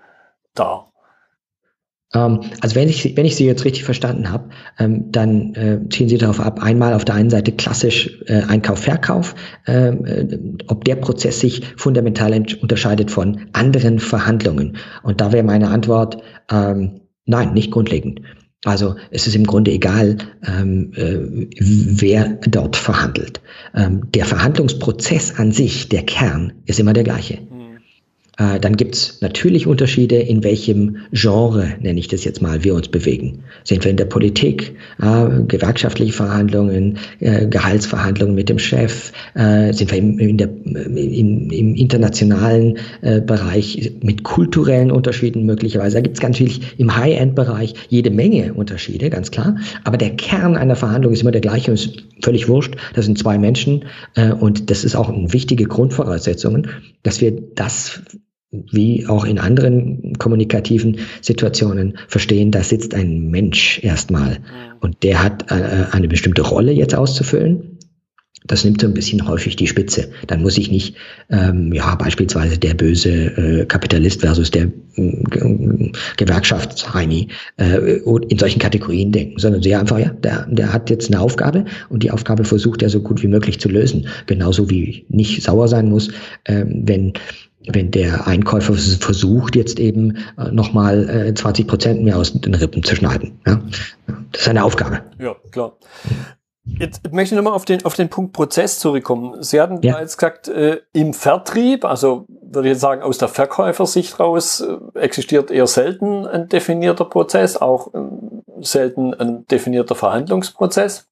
dar? 0.54 0.88
Ähm, 2.14 2.40
also 2.60 2.74
wenn 2.74 2.88
ich, 2.88 3.16
wenn 3.16 3.26
ich 3.26 3.36
Sie 3.36 3.46
jetzt 3.46 3.64
richtig 3.64 3.84
verstanden 3.84 4.30
habe, 4.30 4.50
ähm, 4.78 5.10
dann 5.12 5.54
äh, 5.54 5.80
ziehen 5.90 6.08
Sie 6.08 6.18
darauf 6.18 6.40
ab, 6.40 6.62
einmal 6.62 6.94
auf 6.94 7.04
der 7.04 7.14
einen 7.14 7.30
Seite 7.30 7.52
klassisch 7.52 8.20
äh, 8.26 8.42
Einkauf, 8.42 8.80
Verkauf, 8.80 9.34
ähm, 9.66 10.04
äh, 10.04 10.38
ob 10.68 10.84
der 10.84 10.96
Prozess 10.96 11.40
sich 11.40 11.62
fundamental 11.76 12.32
unterscheidet 12.60 13.10
von 13.10 13.46
anderen 13.52 13.98
Verhandlungen. 13.98 14.76
Und 15.02 15.20
da 15.20 15.32
wäre 15.32 15.44
meine 15.44 15.68
Antwort, 15.68 16.22
nein, 16.50 17.52
nicht 17.52 17.70
grundlegend. 17.70 18.22
Also 18.64 18.96
es 19.10 19.26
ist 19.26 19.36
im 19.36 19.44
Grunde 19.44 19.70
egal, 19.70 20.16
ähm, 20.46 20.92
äh, 20.96 21.46
wer 21.60 22.38
dort 22.48 22.74
verhandelt. 22.74 23.40
Ähm, 23.74 24.10
der 24.12 24.24
Verhandlungsprozess 24.24 25.38
an 25.38 25.52
sich, 25.52 25.88
der 25.88 26.02
Kern, 26.02 26.52
ist 26.66 26.80
immer 26.80 26.92
der 26.92 27.04
gleiche. 27.04 27.38
Äh, 28.38 28.60
dann 28.60 28.76
gibt's 28.76 29.18
natürlich 29.20 29.66
Unterschiede, 29.66 30.16
in 30.16 30.44
welchem 30.44 30.98
Genre, 31.12 31.74
nenne 31.80 31.98
ich 31.98 32.08
das 32.08 32.24
jetzt 32.24 32.40
mal, 32.40 32.64
wir 32.64 32.74
uns 32.74 32.88
bewegen. 32.88 33.44
Sind 33.64 33.84
wir 33.84 33.90
in 33.90 33.96
der 33.96 34.04
Politik, 34.04 34.76
äh, 35.02 35.42
gewerkschaftliche 35.46 36.12
Verhandlungen, 36.12 36.98
äh, 37.18 37.46
Gehaltsverhandlungen 37.46 38.34
mit 38.34 38.48
dem 38.48 38.58
Chef, 38.58 39.12
äh, 39.34 39.72
sind 39.72 39.90
wir 39.90 39.98
im, 39.98 40.18
in 40.18 40.38
der, 40.38 40.48
in, 40.64 41.50
im 41.50 41.74
internationalen 41.74 42.78
äh, 43.02 43.20
Bereich 43.20 43.92
mit 44.02 44.22
kulturellen 44.22 44.92
Unterschieden 44.92 45.44
möglicherweise. 45.44 45.96
Da 45.96 46.00
gibt's 46.00 46.22
natürlich 46.22 46.78
im 46.78 46.96
High-End-Bereich 46.96 47.74
jede 47.88 48.10
Menge 48.10 48.54
Unterschiede, 48.54 49.10
ganz 49.10 49.32
klar. 49.32 49.56
Aber 49.82 49.96
der 49.96 50.10
Kern 50.10 50.56
einer 50.56 50.76
Verhandlung 50.76 51.12
ist 51.12 51.22
immer 51.22 51.32
der 51.32 51.40
gleiche 51.40 51.72
und 51.72 51.74
ist 51.74 52.04
völlig 52.22 52.48
wurscht. 52.48 52.76
Das 52.94 53.06
sind 53.06 53.18
zwei 53.18 53.36
Menschen 53.36 53.84
äh, 54.14 54.30
und 54.30 54.70
das 54.70 54.84
ist 54.84 54.94
auch 54.94 55.08
eine 55.08 55.32
wichtige 55.32 55.64
Grundvoraussetzung, 55.64 56.68
dass 57.02 57.20
wir 57.20 57.32
das 57.32 58.02
wie 58.50 59.06
auch 59.06 59.24
in 59.24 59.38
anderen 59.38 60.14
kommunikativen 60.18 60.98
Situationen 61.20 61.98
verstehen, 62.08 62.50
da 62.50 62.62
sitzt 62.62 62.94
ein 62.94 63.30
Mensch 63.30 63.80
erstmal 63.82 64.38
und 64.80 65.02
der 65.02 65.22
hat 65.22 65.50
äh, 65.50 65.86
eine 65.90 66.08
bestimmte 66.08 66.42
Rolle 66.42 66.72
jetzt 66.72 66.94
auszufüllen. 66.94 67.78
Das 68.46 68.64
nimmt 68.64 68.80
so 68.80 68.86
ein 68.86 68.94
bisschen 68.94 69.26
häufig 69.28 69.56
die 69.56 69.66
Spitze. 69.66 70.10
Dann 70.26 70.42
muss 70.42 70.56
ich 70.56 70.70
nicht, 70.70 70.96
ähm, 71.28 71.72
ja, 71.72 71.94
beispielsweise 71.96 72.56
der 72.56 72.72
böse 72.72 73.10
äh, 73.10 73.66
Kapitalist 73.66 74.20
versus 74.20 74.50
der 74.50 74.70
äh, 74.94 75.92
Gewerkschaftsheini 76.16 77.28
äh, 77.58 77.98
in 78.28 78.38
solchen 78.38 78.60
Kategorien 78.60 79.12
denken, 79.12 79.38
sondern 79.38 79.62
sehr 79.62 79.80
einfach, 79.80 79.98
ja, 79.98 80.10
der, 80.10 80.46
der 80.50 80.72
hat 80.72 80.88
jetzt 80.88 81.12
eine 81.12 81.20
Aufgabe 81.20 81.66
und 81.90 82.02
die 82.04 82.10
Aufgabe 82.10 82.44
versucht 82.44 82.80
er 82.80 82.88
so 82.88 83.02
gut 83.02 83.22
wie 83.22 83.28
möglich 83.28 83.60
zu 83.60 83.68
lösen. 83.68 84.06
Genauso 84.26 84.70
wie 84.70 85.04
nicht 85.08 85.42
sauer 85.42 85.68
sein 85.68 85.90
muss, 85.90 86.08
äh, 86.44 86.64
wenn 86.66 87.12
wenn 87.72 87.90
der 87.90 88.26
Einkäufer 88.26 88.74
versucht, 88.74 89.56
jetzt 89.56 89.78
eben 89.78 90.16
äh, 90.38 90.50
nochmal 90.50 91.08
äh, 91.08 91.34
20 91.34 91.66
Prozent 91.66 92.02
mehr 92.02 92.16
aus 92.16 92.32
den 92.32 92.54
Rippen 92.54 92.82
zu 92.82 92.96
schneiden. 92.96 93.38
Ja? 93.46 93.60
Das 94.32 94.42
ist 94.42 94.48
eine 94.48 94.64
Aufgabe. 94.64 95.02
Ja, 95.18 95.34
klar. 95.50 95.76
Jetzt 96.78 97.12
möchte 97.12 97.34
ich 97.34 97.36
nochmal 97.36 97.54
auf 97.54 97.64
den, 97.64 97.84
auf 97.84 97.94
den 97.94 98.10
Punkt 98.10 98.32
Prozess 98.32 98.78
zurückkommen. 98.78 99.42
Sie 99.42 99.60
hatten 99.60 99.80
ja. 99.82 100.00
jetzt 100.00 100.18
gesagt, 100.18 100.48
äh, 100.48 100.80
im 100.92 101.14
Vertrieb, 101.14 101.84
also 101.84 102.26
würde 102.28 102.68
ich 102.68 102.72
jetzt 102.72 102.80
sagen, 102.80 103.02
aus 103.02 103.18
der 103.18 103.28
Verkäufersicht 103.28 104.20
raus, 104.20 104.60
äh, 104.60 104.98
existiert 104.98 105.50
eher 105.50 105.66
selten 105.66 106.26
ein 106.26 106.48
definierter 106.48 107.06
Prozess, 107.06 107.56
auch 107.56 107.94
äh, 107.94 107.98
selten 108.60 109.14
ein 109.14 109.46
definierter 109.46 109.94
Verhandlungsprozess. 109.94 111.08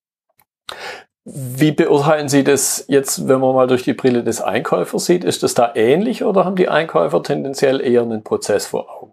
Wie 1.29 1.73
beurteilen 1.73 2.29
Sie 2.29 2.45
das 2.45 2.85
jetzt, 2.87 3.27
wenn 3.27 3.41
man 3.41 3.53
mal 3.53 3.67
durch 3.67 3.83
die 3.83 3.95
Brille 3.95 4.23
des 4.23 4.41
Einkäufers 4.41 5.07
sieht? 5.07 5.25
Ist 5.25 5.43
das 5.43 5.55
da 5.55 5.73
ähnlich 5.75 6.23
oder 6.23 6.45
haben 6.45 6.55
die 6.55 6.69
Einkäufer 6.69 7.21
tendenziell 7.21 7.81
eher 7.81 8.03
einen 8.03 8.23
Prozess 8.23 8.67
vor 8.67 8.87
Augen? 8.89 9.13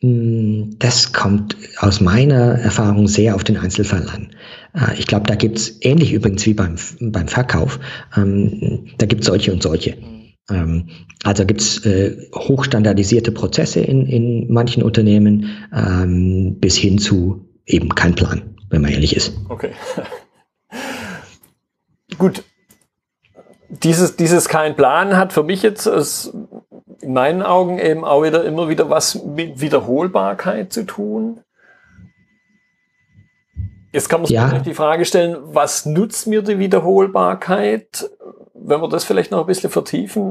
Hm, 0.00 0.76
das 0.78 1.12
kommt 1.12 1.58
aus 1.80 2.00
meiner 2.00 2.58
Erfahrung 2.60 3.06
sehr 3.06 3.34
auf 3.34 3.44
den 3.44 3.58
Einzelfall 3.58 4.08
an. 4.08 4.30
Äh, 4.72 4.98
ich 4.98 5.06
glaube, 5.06 5.26
da 5.26 5.34
gibt 5.34 5.58
es 5.58 5.78
ähnlich 5.82 6.14
übrigens 6.14 6.46
wie 6.46 6.54
beim, 6.54 6.76
beim 7.00 7.28
Verkauf, 7.28 7.78
ähm, 8.16 8.86
da 8.96 9.04
gibt 9.04 9.20
es 9.20 9.26
solche 9.26 9.52
und 9.52 9.62
solche. 9.62 9.94
Ähm, 10.50 10.88
also 11.22 11.44
gibt 11.44 11.60
es 11.60 11.84
äh, 11.84 12.16
hochstandardisierte 12.34 13.32
Prozesse 13.32 13.80
in, 13.80 14.06
in 14.06 14.50
manchen 14.50 14.82
Unternehmen 14.82 15.50
ähm, 15.74 16.56
bis 16.58 16.78
hin 16.78 16.96
zu 16.96 17.44
eben 17.66 17.90
kein 17.90 18.14
Plan, 18.14 18.56
wenn 18.70 18.80
man 18.80 18.92
ehrlich 18.92 19.14
ist. 19.14 19.34
Okay. 19.50 19.72
Gut, 22.16 22.42
dieses, 23.68 24.16
dieses 24.16 24.48
kein 24.48 24.76
Plan 24.76 25.16
hat 25.16 25.32
für 25.32 25.42
mich 25.42 25.62
jetzt 25.62 25.86
aus, 25.86 26.32
in 27.00 27.12
meinen 27.12 27.42
Augen 27.42 27.78
eben 27.78 28.04
auch 28.04 28.22
wieder 28.22 28.44
immer 28.44 28.68
wieder 28.68 28.88
was 28.88 29.22
mit 29.24 29.60
Wiederholbarkeit 29.60 30.72
zu 30.72 30.84
tun. 30.84 31.40
Jetzt 33.92 34.08
kann 34.08 34.20
man 34.20 34.26
sich 34.26 34.36
ja. 34.36 34.58
die 34.58 34.74
Frage 34.74 35.04
stellen, 35.04 35.36
was 35.42 35.86
nutzt 35.86 36.26
mir 36.26 36.42
die 36.42 36.58
Wiederholbarkeit? 36.58 38.10
Wenn 38.54 38.80
wir 38.80 38.88
das 38.88 39.04
vielleicht 39.04 39.30
noch 39.30 39.40
ein 39.40 39.46
bisschen 39.46 39.70
vertiefen. 39.70 40.30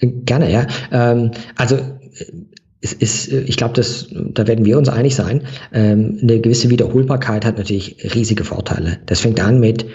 Gerne, 0.00 0.50
ja. 0.50 0.66
Ähm, 0.92 1.32
also 1.56 1.78
es 2.80 2.92
ist, 2.92 3.28
ich 3.28 3.56
glaube, 3.56 3.80
da 3.80 4.46
werden 4.46 4.64
wir 4.64 4.78
uns 4.78 4.88
einig 4.88 5.14
sein. 5.14 5.46
Ähm, 5.72 6.18
eine 6.22 6.40
gewisse 6.40 6.70
Wiederholbarkeit 6.70 7.44
hat 7.44 7.58
natürlich 7.58 8.14
riesige 8.14 8.44
Vorteile. 8.44 9.00
Das 9.06 9.20
fängt 9.20 9.40
an 9.40 9.60
mit 9.60 9.86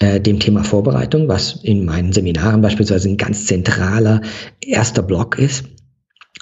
äh, 0.00 0.20
dem 0.20 0.40
Thema 0.40 0.64
Vorbereitung, 0.64 1.28
was 1.28 1.60
in 1.62 1.84
meinen 1.84 2.12
Seminaren 2.12 2.62
beispielsweise 2.62 3.08
ein 3.08 3.16
ganz 3.16 3.46
zentraler 3.46 4.22
erster 4.60 5.02
Block 5.02 5.38
ist. 5.38 5.64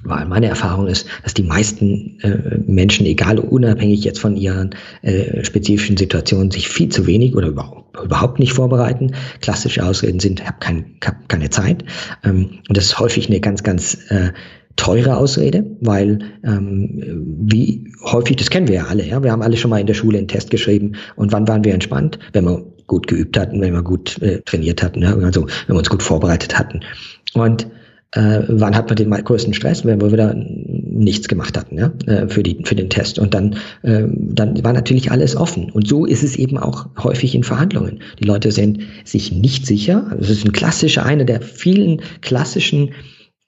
Weil 0.05 0.27
meine 0.27 0.47
Erfahrung 0.47 0.87
ist, 0.87 1.09
dass 1.25 1.35
die 1.35 1.43
meisten 1.43 2.21
äh, 2.21 2.59
Menschen, 2.67 3.05
egal 3.05 3.41
unabhängig 3.41 4.05
jetzt 4.05 4.21
von 4.21 4.37
ihren 4.37 4.71
äh, 5.03 5.43
spezifischen 5.43 5.97
Situationen, 5.97 6.53
sich 6.53 6.69
viel 6.69 6.89
zu 6.89 7.09
wenig 7.09 7.35
oder 7.35 7.49
überhaupt, 7.49 8.39
nicht 8.39 8.53
vorbereiten. 8.53 9.13
Klassische 9.41 9.85
Ausreden 9.85 10.21
sind, 10.21 10.39
ich 10.39 10.47
habe 10.47 10.59
kein, 10.61 10.95
hab 11.05 11.29
keine 11.29 11.51
Zeit. 11.51 11.85
Ähm, 12.23 12.61
und 12.69 12.77
das 12.77 12.85
ist 12.85 13.01
häufig 13.01 13.29
eine 13.29 13.41
ganz, 13.41 13.65
ganz 13.65 13.99
äh, 14.11 14.31
teure 14.79 15.17
Ausrede, 15.17 15.67
weil 15.81 16.21
ähm, 16.45 17.27
wie 17.47 17.93
häufig, 18.03 18.37
das 18.37 18.49
kennen 18.49 18.69
wir 18.69 18.77
ja 18.77 18.87
alle, 18.87 19.05
ja, 19.05 19.23
wir 19.23 19.33
haben 19.33 19.43
alle 19.43 19.57
schon 19.57 19.71
mal 19.71 19.81
in 19.81 19.87
der 19.87 19.95
Schule 19.95 20.17
einen 20.17 20.29
Test 20.29 20.51
geschrieben 20.51 20.93
und 21.17 21.33
wann 21.33 21.47
waren 21.47 21.65
wir 21.65 21.75
entspannt, 21.75 22.19
wenn 22.33 22.45
wir 22.45 22.65
gut 22.87 23.07
geübt 23.09 23.39
hatten, 23.39 23.61
wenn 23.61 23.75
wir 23.75 23.83
gut 23.83 24.23
äh, 24.23 24.41
trainiert 24.43 24.83
hatten, 24.83 25.03
ja, 25.03 25.15
also 25.15 25.43
wenn 25.67 25.75
wir 25.75 25.79
uns 25.79 25.91
gut 25.91 26.03
vorbereitet 26.03 26.59
hatten. 26.59 26.81
Und 27.35 27.67
äh, 28.13 28.41
wann 28.49 28.75
hat 28.75 28.89
man 28.89 28.97
den 28.97 29.11
größten 29.11 29.53
Stress, 29.53 29.85
wenn 29.85 30.01
wir 30.01 30.13
wieder 30.13 30.35
nichts 30.35 31.29
gemacht 31.29 31.59
hatten 31.59 31.77
ja, 31.77 31.93
äh, 32.07 32.29
für, 32.29 32.43
die, 32.43 32.59
für 32.65 32.75
den 32.75 32.89
Test. 32.89 33.19
Und 33.19 33.35
dann, 33.35 33.57
äh, 33.83 34.05
dann 34.09 34.63
war 34.65 34.73
natürlich 34.73 35.11
alles 35.11 35.37
offen. 35.37 35.71
Und 35.71 35.87
so 35.87 36.07
ist 36.07 36.23
es 36.23 36.37
eben 36.37 36.57
auch 36.57 36.87
häufig 37.03 37.35
in 37.35 37.43
Verhandlungen. 37.43 38.01
Die 38.19 38.25
Leute 38.25 38.53
sind 38.53 38.81
sich 39.05 39.33
nicht 39.33 39.67
sicher. 39.67 40.07
Das 40.11 40.21
also 40.21 40.33
ist 40.33 40.47
ein 40.47 40.53
klassischer, 40.53 41.05
einer 41.05 41.25
der 41.25 41.43
vielen 41.43 42.01
klassischen 42.23 42.91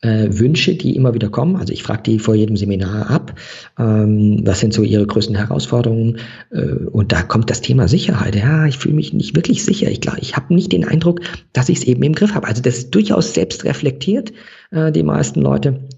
äh, 0.02 0.28
Wünsche, 0.30 0.74
die 0.74 0.96
immer 0.96 1.14
wieder 1.14 1.28
kommen. 1.28 1.56
Also 1.56 1.72
ich 1.72 1.82
frage 1.82 2.02
die 2.02 2.18
vor 2.18 2.34
jedem 2.34 2.56
Seminar 2.56 3.10
ab, 3.10 3.34
ähm, 3.78 4.40
was 4.44 4.60
sind 4.60 4.72
so 4.72 4.82
ihre 4.82 5.06
größten 5.06 5.36
Herausforderungen. 5.36 6.18
Äh, 6.50 6.86
und 6.90 7.12
da 7.12 7.22
kommt 7.22 7.50
das 7.50 7.60
Thema 7.60 7.88
Sicherheit. 7.88 8.34
Ja, 8.34 8.66
ich 8.66 8.78
fühle 8.78 8.94
mich 8.94 9.12
nicht 9.12 9.36
wirklich 9.36 9.64
sicher. 9.64 9.90
Ich, 9.90 10.00
ich 10.20 10.36
habe 10.36 10.54
nicht 10.54 10.72
den 10.72 10.84
Eindruck, 10.84 11.20
dass 11.52 11.68
ich 11.68 11.78
es 11.78 11.84
eben 11.84 12.02
im 12.02 12.14
Griff 12.14 12.34
habe. 12.34 12.48
Also 12.48 12.62
das 12.62 12.78
ist 12.78 12.94
durchaus 12.94 13.34
selbst 13.34 13.64
reflektiert, 13.64 14.32
äh, 14.70 14.90
die 14.92 15.02
meisten 15.02 15.42
Leute, 15.42 15.88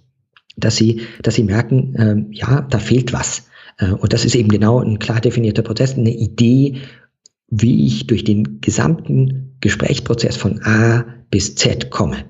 dass 0.56 0.76
sie, 0.76 1.02
dass 1.22 1.34
sie 1.36 1.44
merken, 1.44 1.94
äh, 1.94 2.36
ja, 2.36 2.62
da 2.62 2.78
fehlt 2.78 3.12
was. 3.12 3.46
Äh, 3.78 3.92
und 3.92 4.12
das 4.12 4.24
ist 4.24 4.34
eben 4.34 4.48
genau 4.48 4.80
ein 4.80 4.98
klar 4.98 5.20
definierter 5.20 5.62
Prozess, 5.62 5.96
eine 5.96 6.14
Idee, 6.14 6.78
wie 7.48 7.86
ich 7.86 8.06
durch 8.06 8.24
den 8.24 8.60
gesamten 8.60 9.56
Gesprächsprozess 9.60 10.36
von 10.36 10.60
A 10.62 11.04
bis 11.30 11.54
Z 11.54 11.90
komme. 11.90 12.24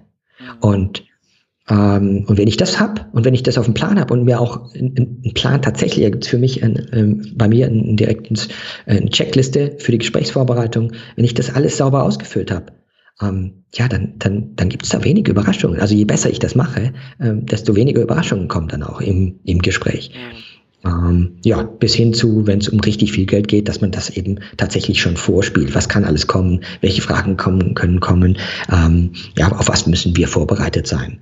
Und 0.60 1.04
ähm, 1.72 2.24
und 2.26 2.36
wenn 2.36 2.48
ich 2.48 2.58
das 2.58 2.78
habe 2.78 3.06
und 3.12 3.24
wenn 3.24 3.32
ich 3.34 3.42
das 3.42 3.56
auf 3.56 3.64
dem 3.64 3.74
Plan 3.74 3.98
habe 3.98 4.12
und 4.12 4.24
mir 4.24 4.40
auch 4.40 4.74
einen 4.74 5.32
Plan 5.34 5.62
tatsächlich, 5.62 6.04
gibt 6.04 6.26
für 6.26 6.38
mich 6.38 6.62
ein, 6.62 6.86
ähm, 6.92 7.32
bei 7.34 7.48
mir 7.48 7.66
ein, 7.66 7.96
direkt 7.96 8.30
eine 8.86 9.08
Checkliste 9.08 9.76
für 9.78 9.92
die 9.92 9.98
Gesprächsvorbereitung, 9.98 10.92
wenn 11.16 11.24
ich 11.24 11.34
das 11.34 11.54
alles 11.54 11.78
sauber 11.78 12.02
ausgefüllt 12.02 12.50
habe, 12.50 12.66
ähm, 13.22 13.64
ja, 13.74 13.88
dann, 13.88 14.14
dann, 14.18 14.54
dann 14.54 14.68
gibt 14.68 14.84
es 14.84 14.90
da 14.90 15.02
wenige 15.02 15.30
Überraschungen. 15.30 15.80
Also 15.80 15.94
je 15.94 16.04
besser 16.04 16.28
ich 16.28 16.40
das 16.40 16.54
mache, 16.54 16.92
ähm, 17.18 17.46
desto 17.46 17.74
weniger 17.74 18.02
Überraschungen 18.02 18.48
kommen 18.48 18.68
dann 18.68 18.82
auch 18.82 19.00
im, 19.00 19.40
im 19.44 19.62
Gespräch. 19.62 20.10
Ähm, 20.84 21.36
ja, 21.44 21.62
bis 21.62 21.94
hin 21.94 22.12
zu, 22.12 22.46
wenn 22.46 22.58
es 22.58 22.68
um 22.68 22.80
richtig 22.80 23.12
viel 23.12 23.24
Geld 23.24 23.48
geht, 23.48 23.68
dass 23.68 23.80
man 23.80 23.92
das 23.92 24.10
eben 24.10 24.40
tatsächlich 24.58 25.00
schon 25.00 25.16
vorspielt. 25.16 25.74
Was 25.74 25.88
kann 25.88 26.04
alles 26.04 26.26
kommen? 26.26 26.64
Welche 26.80 27.00
Fragen 27.00 27.36
kommen, 27.36 27.74
können 27.74 28.00
kommen? 28.00 28.36
Ähm, 28.70 29.12
ja, 29.38 29.52
auf 29.52 29.68
was 29.68 29.86
müssen 29.86 30.16
wir 30.16 30.28
vorbereitet 30.28 30.86
sein? 30.86 31.20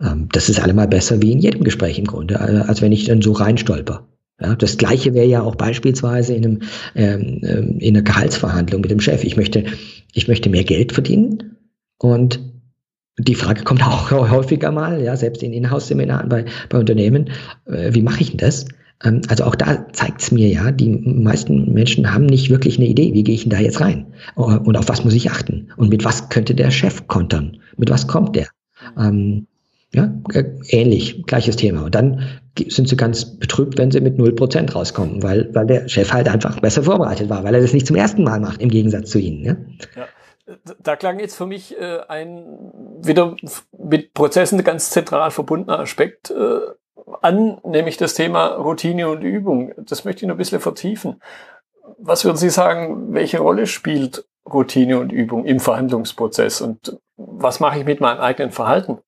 Ähm, 0.00 0.28
das 0.32 0.48
ist 0.48 0.60
allemal 0.60 0.88
besser 0.88 1.20
wie 1.22 1.32
in 1.32 1.38
jedem 1.38 1.64
Gespräch 1.64 1.98
im 1.98 2.06
Grunde, 2.06 2.34
äh, 2.34 2.68
als 2.68 2.82
wenn 2.82 2.92
ich 2.92 3.04
dann 3.04 3.22
so 3.22 3.32
reinstolper. 3.32 4.06
Ja, 4.40 4.54
das 4.54 4.76
Gleiche 4.76 5.14
wäre 5.14 5.26
ja 5.26 5.42
auch 5.42 5.56
beispielsweise 5.56 6.34
in, 6.34 6.44
einem, 6.44 6.58
ähm, 6.94 7.40
ähm, 7.42 7.78
in 7.80 7.96
einer 7.96 8.04
Gehaltsverhandlung 8.04 8.82
mit 8.82 8.90
dem 8.90 9.00
Chef. 9.00 9.24
Ich 9.24 9.36
möchte, 9.36 9.64
ich 10.12 10.28
möchte 10.28 10.48
mehr 10.48 10.64
Geld 10.64 10.92
verdienen 10.92 11.56
und 11.98 12.40
die 13.18 13.34
Frage 13.34 13.64
kommt 13.64 13.82
auch 13.82 14.10
häufiger 14.30 14.70
mal, 14.70 15.02
ja, 15.02 15.16
selbst 15.16 15.42
in 15.42 15.52
Inhouse-Seminaren 15.52 16.28
bei, 16.28 16.44
bei 16.68 16.78
Unternehmen, 16.78 17.30
äh, 17.66 17.92
wie 17.92 18.02
mache 18.02 18.20
ich 18.20 18.30
denn 18.30 18.38
das? 18.38 18.66
Ähm, 19.02 19.22
also 19.28 19.42
auch 19.42 19.56
da 19.56 19.88
zeigt 19.92 20.22
es 20.22 20.30
mir 20.30 20.48
ja, 20.48 20.70
die 20.70 20.88
meisten 20.88 21.72
Menschen 21.72 22.12
haben 22.14 22.26
nicht 22.26 22.48
wirklich 22.48 22.78
eine 22.78 22.86
Idee, 22.86 23.12
wie 23.14 23.24
gehe 23.24 23.34
ich 23.34 23.42
denn 23.42 23.50
da 23.50 23.58
jetzt 23.58 23.80
rein? 23.80 24.06
Und 24.36 24.76
auf 24.76 24.88
was 24.88 25.04
muss 25.04 25.14
ich 25.14 25.30
achten? 25.30 25.72
Und 25.76 25.90
mit 25.90 26.04
was 26.04 26.28
könnte 26.28 26.54
der 26.54 26.70
Chef 26.70 27.08
kontern? 27.08 27.58
Mit 27.76 27.90
was 27.90 28.06
kommt 28.06 28.36
der? 28.36 28.48
Ähm, 28.96 29.48
ja, 29.94 30.12
äh, 30.34 30.44
ähnlich, 30.68 31.24
gleiches 31.26 31.56
Thema. 31.56 31.84
Und 31.84 31.94
dann 31.94 32.22
sind 32.68 32.88
sie 32.88 32.96
ganz 32.96 33.38
betrübt, 33.38 33.78
wenn 33.78 33.90
sie 33.90 34.00
mit 34.00 34.18
0% 34.18 34.72
rauskommen, 34.72 35.22
weil, 35.22 35.48
weil 35.54 35.66
der 35.66 35.88
Chef 35.88 36.12
halt 36.12 36.28
einfach 36.28 36.60
besser 36.60 36.82
vorbereitet 36.82 37.30
war, 37.30 37.44
weil 37.44 37.54
er 37.54 37.60
das 37.62 37.72
nicht 37.72 37.86
zum 37.86 37.96
ersten 37.96 38.24
Mal 38.24 38.40
macht, 38.40 38.60
im 38.60 38.68
Gegensatz 38.68 39.10
zu 39.10 39.18
ihnen. 39.18 39.44
Ja? 39.44 39.56
ja 39.96 40.08
da 40.82 40.96
klang 40.96 41.20
jetzt 41.20 41.36
für 41.36 41.46
mich 41.46 41.78
äh, 41.78 42.00
ein 42.08 42.72
wieder 43.02 43.36
mit 43.76 44.14
Prozessen 44.14 44.62
ganz 44.64 44.90
zentral 44.90 45.30
verbundener 45.30 45.80
Aspekt 45.80 46.30
äh, 46.30 46.60
an, 47.22 47.58
nämlich 47.64 47.96
das 47.96 48.14
Thema 48.14 48.48
Routine 48.54 49.08
und 49.08 49.22
Übung. 49.22 49.72
Das 49.76 50.04
möchte 50.04 50.22
ich 50.22 50.28
noch 50.28 50.34
ein 50.34 50.38
bisschen 50.38 50.60
vertiefen. 50.60 51.20
Was 51.98 52.24
würden 52.24 52.36
Sie 52.36 52.50
sagen, 52.50 53.12
welche 53.14 53.38
Rolle 53.38 53.66
spielt 53.66 54.26
Routine 54.46 54.98
und 54.98 55.12
Übung 55.12 55.44
im 55.44 55.60
Verhandlungsprozess 55.60 56.60
und 56.60 56.98
was 57.16 57.60
mache 57.60 57.80
ich 57.80 57.84
mit 57.84 58.00
meinem 58.00 58.20
eigenen 58.20 58.52
Verhalten? 58.52 58.98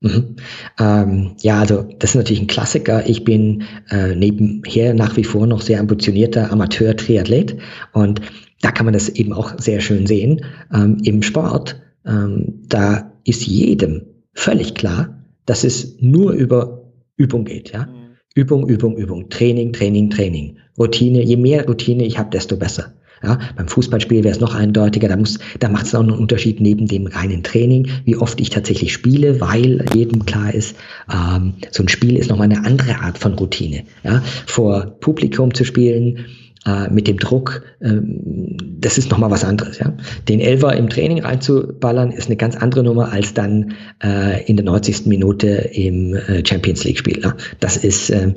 Mhm. 0.00 0.36
Ähm, 0.78 1.32
ja, 1.42 1.60
also 1.60 1.86
das 1.98 2.10
ist 2.10 2.16
natürlich 2.16 2.40
ein 2.40 2.46
Klassiker. 2.46 3.06
Ich 3.06 3.24
bin 3.24 3.64
äh, 3.90 4.14
nebenher 4.14 4.94
nach 4.94 5.16
wie 5.16 5.24
vor 5.24 5.46
noch 5.46 5.60
sehr 5.60 5.80
ambitionierter 5.80 6.50
Amateur-Triathlet 6.50 7.58
und 7.92 8.20
da 8.62 8.70
kann 8.70 8.86
man 8.86 8.94
das 8.94 9.08
eben 9.08 9.32
auch 9.32 9.58
sehr 9.58 9.80
schön 9.80 10.06
sehen. 10.06 10.44
Ähm, 10.72 10.98
Im 11.04 11.22
Sport, 11.22 11.80
ähm, 12.06 12.62
da 12.66 13.12
ist 13.24 13.46
jedem 13.46 14.02
völlig 14.32 14.74
klar, 14.74 15.24
dass 15.46 15.64
es 15.64 15.96
nur 16.00 16.32
über 16.32 16.92
Übung 17.16 17.44
geht. 17.44 17.72
Ja? 17.72 17.86
Mhm. 17.86 18.16
Übung, 18.34 18.68
Übung, 18.68 18.96
Übung, 18.96 19.28
Training, 19.28 19.72
Training, 19.72 20.10
Training, 20.10 20.58
Routine. 20.78 21.22
Je 21.22 21.36
mehr 21.36 21.66
Routine 21.66 22.04
ich 22.04 22.18
habe, 22.18 22.30
desto 22.30 22.56
besser. 22.56 22.94
Ja, 23.22 23.38
beim 23.56 23.68
Fußballspiel 23.68 24.24
wäre 24.24 24.34
es 24.34 24.40
noch 24.40 24.54
eindeutiger, 24.54 25.08
da, 25.08 25.16
muss, 25.16 25.38
da 25.58 25.68
macht 25.68 25.86
es 25.86 25.94
auch 25.94 26.00
einen 26.00 26.10
Unterschied 26.10 26.60
neben 26.60 26.86
dem 26.86 27.06
reinen 27.06 27.42
Training, 27.42 27.88
wie 28.04 28.16
oft 28.16 28.40
ich 28.40 28.48
tatsächlich 28.48 28.94
spiele, 28.94 29.40
weil 29.40 29.84
jedem 29.94 30.24
klar 30.24 30.54
ist, 30.54 30.74
ähm, 31.12 31.54
so 31.70 31.82
ein 31.82 31.88
Spiel 31.88 32.16
ist 32.16 32.30
nochmal 32.30 32.50
eine 32.50 32.64
andere 32.64 32.98
Art 33.00 33.18
von 33.18 33.34
Routine. 33.34 33.82
Ja, 34.04 34.22
vor 34.46 34.86
Publikum 35.00 35.52
zu 35.52 35.64
spielen, 35.64 36.24
äh, 36.66 36.90
mit 36.90 37.08
dem 37.08 37.16
Druck, 37.16 37.62
ähm, 37.80 38.56
das 38.80 38.98
ist 38.98 39.10
nochmal 39.10 39.30
was 39.30 39.44
anderes. 39.44 39.78
Ja? 39.78 39.94
Den 40.28 40.40
Elfer 40.40 40.76
im 40.76 40.90
Training 40.90 41.22
reinzuballern, 41.22 42.12
ist 42.12 42.26
eine 42.26 42.36
ganz 42.36 42.54
andere 42.56 42.82
Nummer 42.82 43.10
als 43.12 43.32
dann 43.32 43.72
äh, 44.02 44.44
in 44.44 44.56
der 44.56 44.66
90. 44.66 45.06
Minute 45.06 45.48
im 45.72 46.14
äh, 46.14 46.44
Champions 46.46 46.84
League-Spiel. 46.84 47.20
Ja? 47.22 47.34
Das 47.60 47.78
ist, 47.78 48.10
äh, 48.10 48.34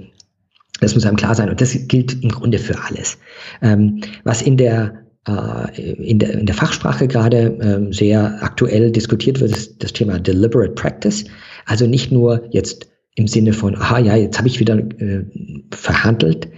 das 0.80 0.96
muss 0.96 1.06
einem 1.06 1.18
klar 1.18 1.36
sein 1.36 1.50
und 1.50 1.62
das 1.62 1.78
gilt 1.88 2.24
im 2.24 2.30
Grunde 2.30 2.60
für 2.60 2.80
alles. 2.84 3.18
Ähm, 3.62 4.02
was 4.24 4.42
in 4.42 4.58
der 4.58 5.04
äh, 5.28 5.82
in 5.82 6.20
der, 6.20 6.34
in 6.34 6.46
der 6.46 6.56
Fachsprache 6.56 7.08
gerade 7.08 7.58
ähm, 7.62 7.94
sehr 7.94 8.44
aktuell 8.44 8.92
diskutiert 8.92 9.40
wird, 9.40 9.56
ist 9.56 9.84
das 9.84 9.94
Thema 9.94 10.20
Deliberate 10.20 10.74
Practice. 10.74 11.26
Also 11.66 11.88
nicht 11.88 12.12
nur 12.12 12.44
jetzt 12.52 12.88
im 13.16 13.28
Sinne 13.28 13.54
von, 13.54 13.76
aha, 13.76 14.00
ja, 14.00 14.16
jetzt 14.16 14.38
habe 14.38 14.48
ich 14.48 14.60
wieder 14.60 14.78
äh, 14.78 15.24
verhandelt, 15.72 16.50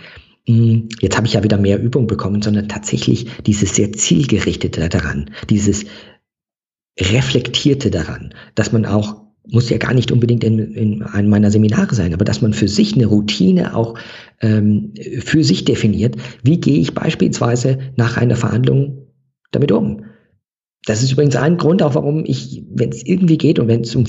hm, 0.47 0.89
jetzt 1.01 1.17
habe 1.17 1.27
ich 1.27 1.33
ja 1.33 1.43
wieder 1.43 1.57
mehr 1.57 1.81
Übung 1.81 2.07
bekommen, 2.07 2.41
sondern 2.41 2.67
tatsächlich 2.67 3.27
dieses 3.45 3.75
sehr 3.75 3.91
zielgerichtete 3.91 4.87
daran, 4.89 5.29
dieses 5.49 5.85
reflektierte 6.99 7.91
daran, 7.91 8.33
dass 8.55 8.71
man 8.71 8.85
auch 8.85 9.24
muss 9.47 9.69
ja 9.69 9.77
gar 9.77 9.93
nicht 9.93 10.11
unbedingt 10.11 10.43
in, 10.43 10.59
in 10.59 11.03
einem 11.03 11.29
meiner 11.29 11.51
Seminare 11.51 11.93
sein, 11.93 12.13
aber 12.13 12.25
dass 12.25 12.41
man 12.41 12.53
für 12.53 12.67
sich 12.67 12.95
eine 12.95 13.05
Routine 13.05 13.75
auch 13.75 13.97
ähm, 14.41 14.93
für 15.19 15.43
sich 15.43 15.65
definiert. 15.65 16.15
Wie 16.43 16.59
gehe 16.59 16.79
ich 16.79 16.93
beispielsweise 16.93 17.79
nach 17.95 18.17
einer 18.17 18.35
Verhandlung 18.35 19.07
damit 19.51 19.71
um? 19.71 20.05
Das 20.85 21.01
ist 21.03 21.11
übrigens 21.11 21.35
ein 21.35 21.57
Grund 21.57 21.81
auch, 21.81 21.95
warum 21.95 22.25
ich, 22.25 22.63
wenn 22.71 22.89
es 22.89 23.05
irgendwie 23.05 23.37
geht 23.37 23.59
und 23.59 23.67
wenn 23.67 23.81
es 23.81 23.95
um 23.95 24.05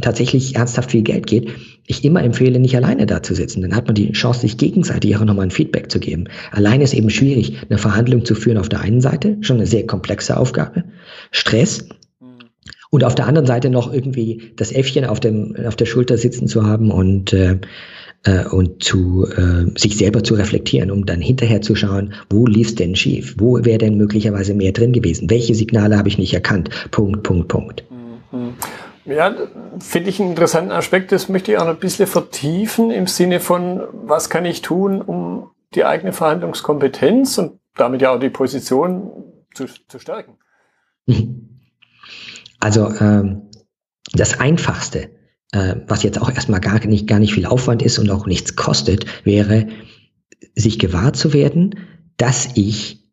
tatsächlich 0.00 0.56
ernsthaft 0.56 0.90
viel 0.90 1.02
Geld 1.02 1.26
geht, 1.26 1.50
ich 1.86 2.04
immer 2.04 2.22
empfehle, 2.22 2.58
nicht 2.58 2.76
alleine 2.76 3.06
da 3.06 3.22
zu 3.22 3.34
sitzen. 3.34 3.62
Dann 3.62 3.74
hat 3.74 3.86
man 3.86 3.94
die 3.94 4.12
Chance, 4.12 4.40
sich 4.40 4.56
gegenseitig 4.56 5.16
auch 5.16 5.24
nochmal 5.24 5.46
ein 5.46 5.50
Feedback 5.50 5.90
zu 5.90 6.00
geben. 6.00 6.24
Alleine 6.52 6.84
ist 6.84 6.94
eben 6.94 7.10
schwierig, 7.10 7.58
eine 7.68 7.78
Verhandlung 7.78 8.24
zu 8.24 8.34
führen 8.34 8.58
auf 8.58 8.68
der 8.68 8.80
einen 8.80 9.00
Seite, 9.00 9.36
schon 9.40 9.56
eine 9.56 9.66
sehr 9.66 9.86
komplexe 9.86 10.36
Aufgabe. 10.36 10.84
Stress. 11.30 11.88
Und 12.90 13.04
auf 13.04 13.14
der 13.14 13.26
anderen 13.26 13.46
Seite 13.46 13.70
noch 13.70 13.92
irgendwie 13.92 14.52
das 14.56 14.72
Äffchen 14.72 15.04
auf, 15.04 15.20
dem, 15.20 15.54
auf 15.64 15.76
der 15.76 15.86
Schulter 15.86 16.18
sitzen 16.18 16.48
zu 16.48 16.66
haben 16.66 16.90
und, 16.90 17.32
äh, 17.32 17.58
äh, 18.24 18.44
und 18.46 18.82
zu, 18.82 19.26
äh, 19.28 19.78
sich 19.78 19.96
selber 19.96 20.24
zu 20.24 20.34
reflektieren, 20.34 20.90
um 20.90 21.06
dann 21.06 21.20
hinterher 21.20 21.62
zu 21.62 21.76
schauen, 21.76 22.14
wo 22.30 22.46
lief's 22.46 22.74
denn 22.74 22.96
schief? 22.96 23.36
Wo 23.38 23.64
wäre 23.64 23.78
denn 23.78 23.96
möglicherweise 23.96 24.54
mehr 24.54 24.72
drin 24.72 24.92
gewesen? 24.92 25.30
Welche 25.30 25.54
Signale 25.54 25.96
habe 25.96 26.08
ich 26.08 26.18
nicht 26.18 26.34
erkannt? 26.34 26.70
Punkt, 26.90 27.22
Punkt, 27.22 27.48
Punkt. 27.48 27.84
Mhm. 28.32 28.54
Ja, 29.06 29.34
finde 29.78 30.10
ich 30.10 30.20
einen 30.20 30.30
interessanten 30.30 30.72
Aspekt. 30.72 31.12
Das 31.12 31.28
möchte 31.28 31.52
ich 31.52 31.58
auch 31.58 31.64
noch 31.64 31.74
ein 31.74 31.80
bisschen 31.80 32.06
vertiefen 32.06 32.90
im 32.90 33.06
Sinne 33.06 33.40
von, 33.40 33.82
was 33.92 34.30
kann 34.30 34.44
ich 34.44 34.62
tun, 34.62 35.00
um 35.00 35.50
die 35.74 35.84
eigene 35.84 36.12
Verhandlungskompetenz 36.12 37.38
und 37.38 37.60
damit 37.76 38.02
ja 38.02 38.14
auch 38.14 38.20
die 38.20 38.30
Position 38.30 39.10
zu, 39.54 39.66
zu 39.88 39.98
stärken. 39.98 40.36
Also 42.60 42.92
ähm, 43.00 43.42
das 44.12 44.38
Einfachste, 44.38 45.10
äh, 45.52 45.76
was 45.88 46.02
jetzt 46.02 46.20
auch 46.20 46.30
erstmal 46.30 46.60
gar 46.60 46.84
nicht, 46.86 47.06
gar 47.06 47.18
nicht 47.18 47.34
viel 47.34 47.46
Aufwand 47.46 47.82
ist 47.82 47.98
und 47.98 48.10
auch 48.10 48.26
nichts 48.26 48.56
kostet, 48.56 49.06
wäre, 49.24 49.68
sich 50.54 50.78
gewahr 50.78 51.12
zu 51.12 51.32
werden, 51.32 51.74
dass 52.16 52.50
ich 52.54 53.10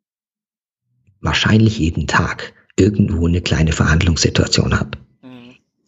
wahrscheinlich 1.22 1.80
jeden 1.80 2.08
Tag 2.08 2.54
irgendwo 2.78 3.28
eine 3.28 3.42
kleine 3.42 3.72
Verhandlungssituation 3.72 4.80
habe. 4.80 4.92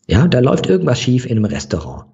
Ja, 0.07 0.27
da 0.27 0.39
läuft 0.39 0.67
irgendwas 0.67 0.99
schief 0.99 1.25
in 1.25 1.37
einem 1.37 1.45
Restaurant. 1.45 2.05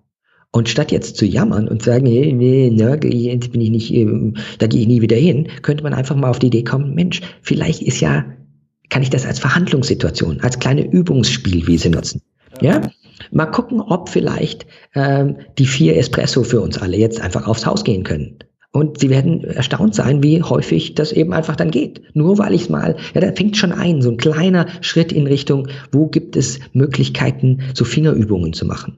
Und 0.52 0.70
statt 0.70 0.92
jetzt 0.92 1.16
zu 1.16 1.26
jammern 1.26 1.68
und 1.68 1.82
sagen, 1.82 2.06
hey, 2.06 2.34
nee, 2.34 2.70
ne, 2.70 3.00
jetzt 3.04 3.52
bin 3.52 3.62
ich 3.62 3.70
nicht, 3.70 3.94
ähm, 3.94 4.36
da 4.60 4.68
gehe 4.68 4.82
ich 4.82 4.88
nie 4.88 5.02
wieder 5.02 5.18
hin, 5.18 5.48
könnte 5.62 5.84
man 5.84 5.94
einfach 5.94 6.16
mal 6.16 6.30
auf 6.30 6.40
die 6.40 6.48
Idee 6.48 6.64
kommen, 6.64 6.94
Mensch, 6.94 7.22
vielleicht 7.42 7.82
ist 7.82 8.00
ja, 8.02 8.26
kann 8.90 9.02
ich 9.02 9.10
das 9.10 9.26
als 9.26 9.40
Verhandlungssituation, 9.40 10.42
als 10.42 10.60
kleine 10.60 10.86
Übungsspielwiese 10.86 11.90
nutzen. 11.90 12.22
Ja? 12.62 12.82
Mal 13.32 13.48
gucken, 13.48 13.82
ob 13.82 14.10
vielleicht 14.10 14.66
ähm, 14.94 15.38
die 15.58 15.66
vier 15.66 15.98
Espresso 15.98 16.44
für 16.44 16.62
uns 16.62 16.78
alle 16.78 16.98
jetzt 16.98 17.22
einfach 17.22 17.48
aufs 17.48 17.66
Haus 17.66 17.84
gehen 17.84 18.04
können. 18.04 18.40
Und 18.72 19.00
sie 19.00 19.10
werden 19.10 19.46
erstaunt 19.46 19.96
sein, 19.96 20.22
wie 20.22 20.44
häufig 20.44 20.96
das 20.96 21.14
eben 21.14 21.32
einfach 21.32 21.56
dann 21.56 21.72
geht. 21.72 22.02
Nur 22.14 22.38
weil 22.38 22.54
ich 22.54 22.64
es 22.64 22.70
mal, 22.70 22.98
ja, 23.14 23.22
da 23.22 23.32
fängt 23.32 23.56
schon 23.56 23.72
ein, 23.72 24.02
so 24.02 24.12
ein 24.12 24.18
kleiner 24.18 24.68
Schritt 24.82 25.14
in 25.14 25.28
Richtung, 25.28 25.70
wo 25.94 26.08
gibt 26.08 26.36
es 26.36 26.60
Möglichkeiten, 26.74 27.62
so 27.74 27.86
Fingerübungen 27.86 28.52
zu 28.52 28.66
machen. 28.66 28.98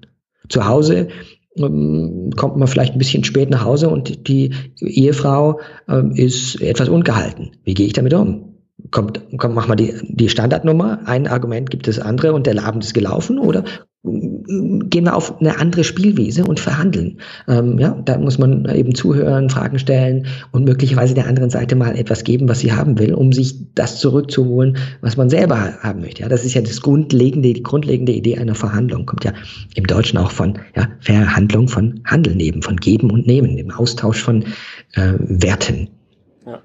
Zu 0.49 0.65
Hause 0.65 1.09
ähm, 1.57 2.31
kommt 2.35 2.57
man 2.57 2.67
vielleicht 2.67 2.93
ein 2.93 2.97
bisschen 2.97 3.23
spät 3.23 3.51
nach 3.51 3.65
Hause 3.65 3.89
und 3.89 4.27
die 4.27 4.51
Ehefrau 4.79 5.59
ähm, 5.87 6.11
ist 6.11 6.59
etwas 6.59 6.89
ungehalten. 6.89 7.51
Wie 7.63 7.75
gehe 7.75 7.85
ich 7.85 7.93
damit 7.93 8.15
um? 8.15 8.46
Kommt, 8.91 9.21
kommt, 9.37 9.55
mach 9.55 9.67
mal 9.67 9.75
die, 9.75 9.93
die 10.03 10.29
Standardnummer, 10.29 10.99
ein 11.05 11.27
Argument 11.27 11.69
gibt 11.69 11.87
es 11.87 11.99
andere 11.99 12.33
und 12.33 12.47
der 12.47 12.63
Abend 12.63 12.83
ist 12.83 12.93
gelaufen 12.93 13.39
oder 13.39 13.63
gehen 14.03 15.05
wir 15.05 15.15
auf 15.15 15.39
eine 15.39 15.59
andere 15.59 15.83
Spielwiese 15.83 16.45
und 16.45 16.59
verhandeln. 16.59 17.19
Ähm, 17.47 17.77
ja, 17.79 17.99
da 18.05 18.17
muss 18.17 18.37
man 18.37 18.65
eben 18.73 18.95
zuhören, 18.95 19.49
Fragen 19.49 19.79
stellen 19.79 20.27
und 20.51 20.63
möglicherweise 20.63 21.13
der 21.13 21.27
anderen 21.27 21.49
Seite 21.49 21.75
mal 21.75 21.97
etwas 21.97 22.23
geben, 22.23 22.47
was 22.47 22.59
sie 22.59 22.71
haben 22.71 22.99
will, 22.99 23.13
um 23.13 23.33
sich 23.33 23.73
das 23.73 23.99
zurückzuholen, 23.99 24.77
was 25.01 25.17
man 25.17 25.29
selber 25.29 25.73
haben 25.81 26.01
möchte. 26.01 26.21
Ja, 26.21 26.29
das 26.29 26.45
ist 26.45 26.53
ja 26.53 26.61
das 26.61 26.81
grundlegende, 26.81 27.53
die 27.53 27.63
grundlegende 27.63 28.13
Idee 28.13 28.37
einer 28.37 28.55
Verhandlung. 28.55 29.05
Kommt 29.05 29.25
ja 29.25 29.33
im 29.75 29.87
Deutschen 29.87 30.17
auch 30.17 30.31
von 30.31 30.59
ja, 30.75 30.87
Verhandlung, 30.99 31.67
von 31.67 32.01
Handeln 32.05 32.39
eben, 32.39 32.61
von 32.61 32.77
Geben 32.77 33.11
und 33.11 33.27
Nehmen, 33.27 33.57
dem 33.57 33.71
Austausch 33.71 34.21
von 34.21 34.43
äh, 34.93 35.13
Werten. 35.19 35.89
Ja. 36.45 36.61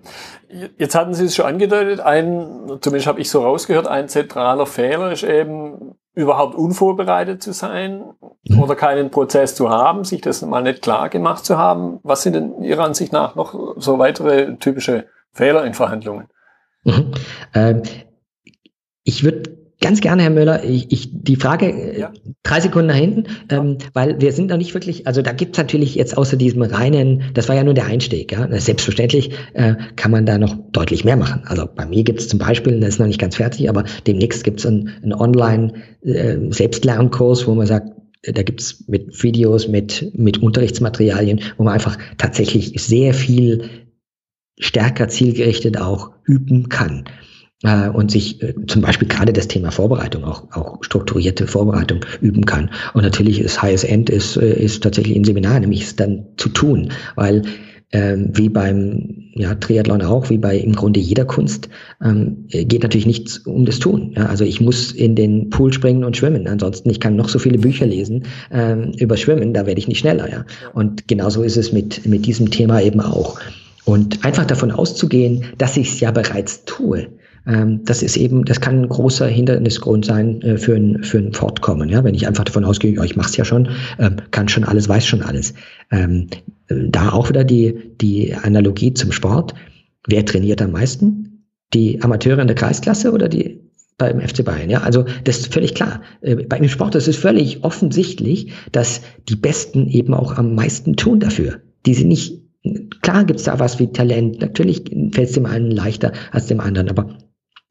Jetzt 0.76 0.94
hatten 0.94 1.14
Sie 1.14 1.24
es 1.24 1.34
schon 1.34 1.46
angedeutet, 1.46 2.00
ein, 2.00 2.78
zumindest 2.80 3.06
habe 3.06 3.20
ich 3.20 3.30
so 3.30 3.42
rausgehört, 3.42 3.88
ein 3.88 4.08
zentraler 4.08 4.66
Fehler 4.66 5.10
ist 5.10 5.22
eben 5.22 5.94
überhaupt 6.14 6.54
unvorbereitet 6.54 7.42
zu 7.42 7.52
sein 7.52 8.04
mhm. 8.44 8.62
oder 8.62 8.74
keinen 8.76 9.10
Prozess 9.10 9.54
zu 9.54 9.70
haben, 9.70 10.04
sich 10.04 10.20
das 10.20 10.42
mal 10.42 10.62
nicht 10.62 10.82
klar 10.82 11.08
gemacht 11.08 11.44
zu 11.46 11.56
haben. 11.56 12.00
Was 12.02 12.22
sind 12.22 12.34
denn 12.34 12.62
Ihrer 12.62 12.84
Ansicht 12.84 13.12
nach 13.12 13.34
noch 13.34 13.76
so 13.78 13.98
weitere 13.98 14.56
typische 14.56 15.06
Fehler 15.32 15.64
in 15.64 15.72
Verhandlungen? 15.72 16.28
Mhm. 16.84 17.12
Ähm, 17.54 17.82
ich 19.04 19.24
würde 19.24 19.61
Ganz 19.82 20.00
gerne, 20.00 20.22
Herr 20.22 20.30
Müller. 20.30 20.64
Ich, 20.64 20.90
ich, 20.92 21.10
die 21.12 21.36
Frage, 21.36 21.66
äh, 21.66 22.00
ja. 22.00 22.10
drei 22.44 22.60
Sekunden 22.60 22.86
nach 22.86 22.94
hinten, 22.94 23.24
ähm, 23.50 23.78
weil 23.92 24.18
wir 24.20 24.30
sind 24.32 24.50
noch 24.50 24.56
nicht 24.56 24.72
wirklich, 24.74 25.08
also 25.08 25.22
da 25.22 25.32
gibt's 25.32 25.58
natürlich 25.58 25.96
jetzt 25.96 26.16
außer 26.16 26.36
diesem 26.36 26.62
reinen, 26.62 27.24
das 27.34 27.48
war 27.48 27.56
ja 27.56 27.64
nur 27.64 27.74
der 27.74 27.86
Einstieg, 27.86 28.30
ja. 28.32 28.48
Selbstverständlich 28.60 29.32
äh, 29.54 29.74
kann 29.96 30.12
man 30.12 30.24
da 30.24 30.38
noch 30.38 30.54
deutlich 30.70 31.04
mehr 31.04 31.16
machen. 31.16 31.42
Also 31.46 31.66
bei 31.66 31.84
mir 31.84 32.04
gibt's 32.04 32.28
zum 32.28 32.38
Beispiel, 32.38 32.78
das 32.78 32.90
ist 32.90 33.00
noch 33.00 33.08
nicht 33.08 33.20
ganz 33.20 33.34
fertig, 33.36 33.68
aber 33.68 33.82
demnächst 34.06 34.44
gibt's 34.44 34.64
einen, 34.64 34.90
einen 35.02 35.14
Online-Selbstlernkurs, 35.14 37.42
äh, 37.42 37.46
wo 37.48 37.54
man 37.54 37.66
sagt, 37.66 37.88
da 38.22 38.44
gibt's 38.44 38.84
mit 38.86 39.20
Videos, 39.24 39.66
mit, 39.66 40.16
mit 40.16 40.38
Unterrichtsmaterialien, 40.38 41.40
wo 41.56 41.64
man 41.64 41.74
einfach 41.74 41.98
tatsächlich 42.18 42.80
sehr 42.80 43.14
viel 43.14 43.68
stärker 44.60 45.08
zielgerichtet 45.08 45.80
auch 45.80 46.12
üben 46.24 46.68
kann 46.68 47.02
äh, 47.62 47.88
und 47.88 48.10
sich 48.10 48.42
äh, 48.42 48.54
zum 48.66 48.82
Beispiel 48.82 49.08
gerade 49.08 49.32
das 49.32 49.48
Thema 49.48 49.70
Vorbereitung, 49.70 50.24
auch, 50.24 50.44
auch 50.52 50.82
strukturierte 50.82 51.46
Vorbereitung 51.46 52.04
üben 52.20 52.44
kann. 52.44 52.70
Und 52.94 53.02
natürlich 53.02 53.40
ist 53.40 53.62
Highest 53.62 53.84
End 53.84 54.10
ist, 54.10 54.36
äh, 54.36 54.52
ist 54.52 54.82
tatsächlich 54.82 55.16
ein 55.16 55.24
Seminar, 55.24 55.60
nämlich 55.60 55.82
es 55.82 55.96
dann 55.96 56.26
zu 56.36 56.48
tun, 56.48 56.90
weil 57.14 57.42
ähm, 57.94 58.30
wie 58.32 58.48
beim 58.48 59.32
ja, 59.34 59.54
Triathlon 59.54 60.00
auch, 60.00 60.30
wie 60.30 60.38
bei 60.38 60.56
im 60.56 60.74
Grunde 60.74 60.98
jeder 60.98 61.26
Kunst, 61.26 61.68
ähm, 62.02 62.46
geht 62.48 62.82
natürlich 62.82 63.06
nichts 63.06 63.38
um 63.38 63.66
das 63.66 63.80
Tun. 63.80 64.14
Ja, 64.16 64.26
also 64.26 64.44
ich 64.44 64.62
muss 64.62 64.92
in 64.92 65.14
den 65.14 65.50
Pool 65.50 65.74
springen 65.74 66.02
und 66.04 66.16
schwimmen. 66.16 66.46
Ansonsten, 66.46 66.88
ich 66.88 67.00
kann 67.00 67.16
noch 67.16 67.28
so 67.28 67.38
viele 67.38 67.58
Bücher 67.58 67.86
lesen 67.86 68.24
ähm, 68.50 68.92
über 68.96 69.18
Schwimmen, 69.18 69.52
da 69.52 69.66
werde 69.66 69.78
ich 69.78 69.88
nicht 69.88 69.98
schneller. 69.98 70.30
Ja. 70.30 70.46
Und 70.72 71.06
genauso 71.06 71.42
ist 71.42 71.58
es 71.58 71.72
mit, 71.72 72.06
mit 72.06 72.24
diesem 72.24 72.50
Thema 72.50 72.80
eben 72.80 73.00
auch. 73.00 73.38
Und 73.84 74.24
einfach 74.24 74.46
davon 74.46 74.70
auszugehen, 74.70 75.44
dass 75.58 75.76
ich 75.76 75.88
es 75.88 76.00
ja 76.00 76.12
bereits 76.12 76.64
tue, 76.64 77.08
das 77.44 78.02
ist 78.02 78.16
eben, 78.16 78.44
das 78.44 78.60
kann 78.60 78.82
ein 78.82 78.88
großer 78.88 79.26
Hindernisgrund 79.26 80.04
sein 80.04 80.40
äh, 80.42 80.58
für, 80.58 80.76
ein, 80.76 81.02
für 81.02 81.18
ein 81.18 81.32
Fortkommen. 81.32 81.88
Ja? 81.88 82.04
Wenn 82.04 82.14
ich 82.14 82.28
einfach 82.28 82.44
davon 82.44 82.64
ausgehe, 82.64 82.94
ja, 82.94 83.02
ich 83.02 83.16
mache 83.16 83.30
es 83.30 83.36
ja 83.36 83.44
schon, 83.44 83.68
ähm, 83.98 84.16
kann 84.30 84.48
schon 84.48 84.64
alles, 84.64 84.88
weiß 84.88 85.04
schon 85.04 85.22
alles. 85.22 85.54
Ähm, 85.90 86.28
da 86.68 87.10
auch 87.10 87.28
wieder 87.28 87.44
die, 87.44 87.94
die 88.00 88.34
Analogie 88.34 88.94
zum 88.94 89.12
Sport. 89.12 89.54
Wer 90.06 90.24
trainiert 90.24 90.62
am 90.62 90.72
meisten? 90.72 91.46
Die 91.74 92.00
Amateure 92.02 92.38
in 92.38 92.46
der 92.46 92.56
Kreisklasse 92.56 93.12
oder 93.12 93.28
die 93.28 93.60
beim 93.98 94.20
FC 94.20 94.44
Bayern. 94.44 94.70
Ja, 94.70 94.82
also 94.82 95.04
das 95.24 95.38
ist 95.38 95.52
völlig 95.52 95.74
klar. 95.74 96.02
Äh, 96.22 96.36
beim 96.36 96.68
Sport 96.68 96.94
ist 96.94 97.08
es 97.08 97.16
völlig 97.16 97.64
offensichtlich, 97.64 98.52
dass 98.72 99.00
die 99.28 99.36
Besten 99.36 99.86
eben 99.88 100.14
auch 100.14 100.38
am 100.38 100.54
meisten 100.54 100.96
tun 100.96 101.20
dafür. 101.20 101.60
Die 101.86 101.94
sind 101.94 102.08
nicht, 102.08 102.40
klar 103.00 103.24
gibt's 103.24 103.44
da 103.44 103.58
was 103.58 103.78
wie 103.78 103.92
Talent. 103.92 104.40
Natürlich 104.40 104.84
fällt 105.12 105.28
es 105.28 105.32
dem 105.32 105.46
einen 105.46 105.70
leichter 105.70 106.12
als 106.30 106.46
dem 106.46 106.60
anderen, 106.60 106.88
aber 106.88 107.16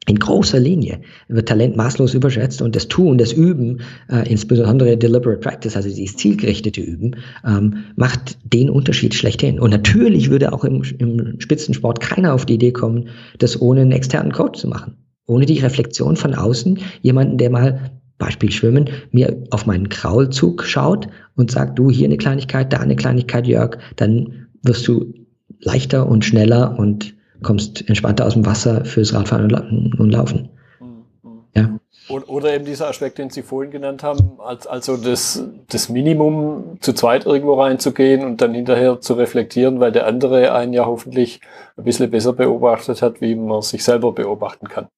in 0.08 0.18
großer 0.18 0.58
Linie 0.58 1.00
wird 1.28 1.48
Talent 1.48 1.76
maßlos 1.76 2.14
überschätzt 2.14 2.60
und 2.60 2.74
das 2.74 2.88
Tun, 2.88 3.18
das 3.18 3.32
Üben, 3.32 3.82
äh, 4.08 4.28
insbesondere 4.28 4.96
Deliberate 4.96 5.38
Practice, 5.38 5.76
also 5.76 5.88
dieses 5.88 6.16
zielgerichtete 6.16 6.80
Üben, 6.80 7.16
ähm, 7.46 7.84
macht 7.94 8.36
den 8.44 8.68
Unterschied 8.68 9.14
schlechthin. 9.14 9.60
Und 9.60 9.70
natürlich 9.70 10.28
würde 10.28 10.52
auch 10.52 10.64
im, 10.64 10.82
im 10.98 11.38
Spitzensport 11.38 12.00
keiner 12.00 12.34
auf 12.34 12.46
die 12.46 12.54
Idee 12.54 12.72
kommen, 12.72 13.10
das 13.38 13.60
ohne 13.60 13.82
einen 13.82 13.92
externen 13.92 14.32
Coach 14.32 14.60
zu 14.60 14.68
machen. 14.68 14.96
Ohne 15.26 15.46
die 15.46 15.60
Reflexion 15.60 16.16
von 16.16 16.34
außen, 16.34 16.80
jemanden, 17.02 17.38
der 17.38 17.50
mal 17.50 17.92
Beispiel 18.18 18.50
Schwimmen, 18.50 18.90
mir 19.12 19.44
auf 19.50 19.66
meinen 19.66 19.88
Kraulzug 19.88 20.64
schaut 20.64 21.08
und 21.36 21.52
sagt, 21.52 21.78
du 21.78 21.90
hier 21.90 22.06
eine 22.06 22.16
Kleinigkeit, 22.16 22.72
da 22.72 22.78
eine 22.78 22.96
Kleinigkeit, 22.96 23.46
Jörg, 23.46 23.78
dann 23.96 24.48
wirst 24.62 24.86
du 24.88 25.14
leichter 25.60 26.08
und 26.08 26.24
schneller 26.24 26.76
und 26.78 27.14
kommst 27.42 27.88
entspannter 27.88 28.26
aus 28.26 28.34
dem 28.34 28.46
Wasser 28.46 28.84
fürs 28.84 29.14
Radfahren 29.14 29.52
und, 29.98 30.10
Laufen. 30.10 30.50
Mhm. 30.80 31.44
Ja. 31.54 31.78
Oder 32.08 32.54
eben 32.54 32.64
dieser 32.64 32.88
Aspekt, 32.88 33.18
den 33.18 33.30
Sie 33.30 33.42
vorhin 33.42 33.70
genannt 33.70 34.02
haben, 34.02 34.40
als, 34.40 34.66
also 34.66 34.96
das, 34.96 35.44
das 35.68 35.88
Minimum 35.88 36.78
zu 36.80 36.92
zweit 36.92 37.26
irgendwo 37.26 37.54
reinzugehen 37.54 38.24
und 38.24 38.40
dann 38.40 38.54
hinterher 38.54 39.00
zu 39.00 39.14
reflektieren, 39.14 39.80
weil 39.80 39.92
der 39.92 40.06
andere 40.06 40.52
einen 40.52 40.72
ja 40.72 40.84
hoffentlich 40.84 41.40
ein 41.76 41.84
bisschen 41.84 42.10
besser 42.10 42.32
beobachtet 42.32 43.02
hat, 43.02 43.20
wie 43.20 43.34
man 43.34 43.62
sich 43.62 43.84
selber 43.84 44.12
beobachten 44.12 44.68
kann. 44.68 44.88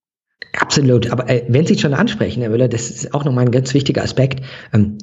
Absolut, 0.59 1.11
aber 1.11 1.29
äh, 1.29 1.45
wenn 1.49 1.67
Sie 1.67 1.79
schon 1.79 1.95
ansprechen, 1.95 2.41
Herr 2.41 2.51
Müller, 2.51 2.69
das 2.69 2.91
ist 2.91 3.15
auch 3.15 3.25
nochmal 3.25 3.45
ein 3.45 3.51
ganz 3.51 3.75
wichtiger 3.75 4.03
Aspekt, 4.03 4.43
ähm, 4.73 4.99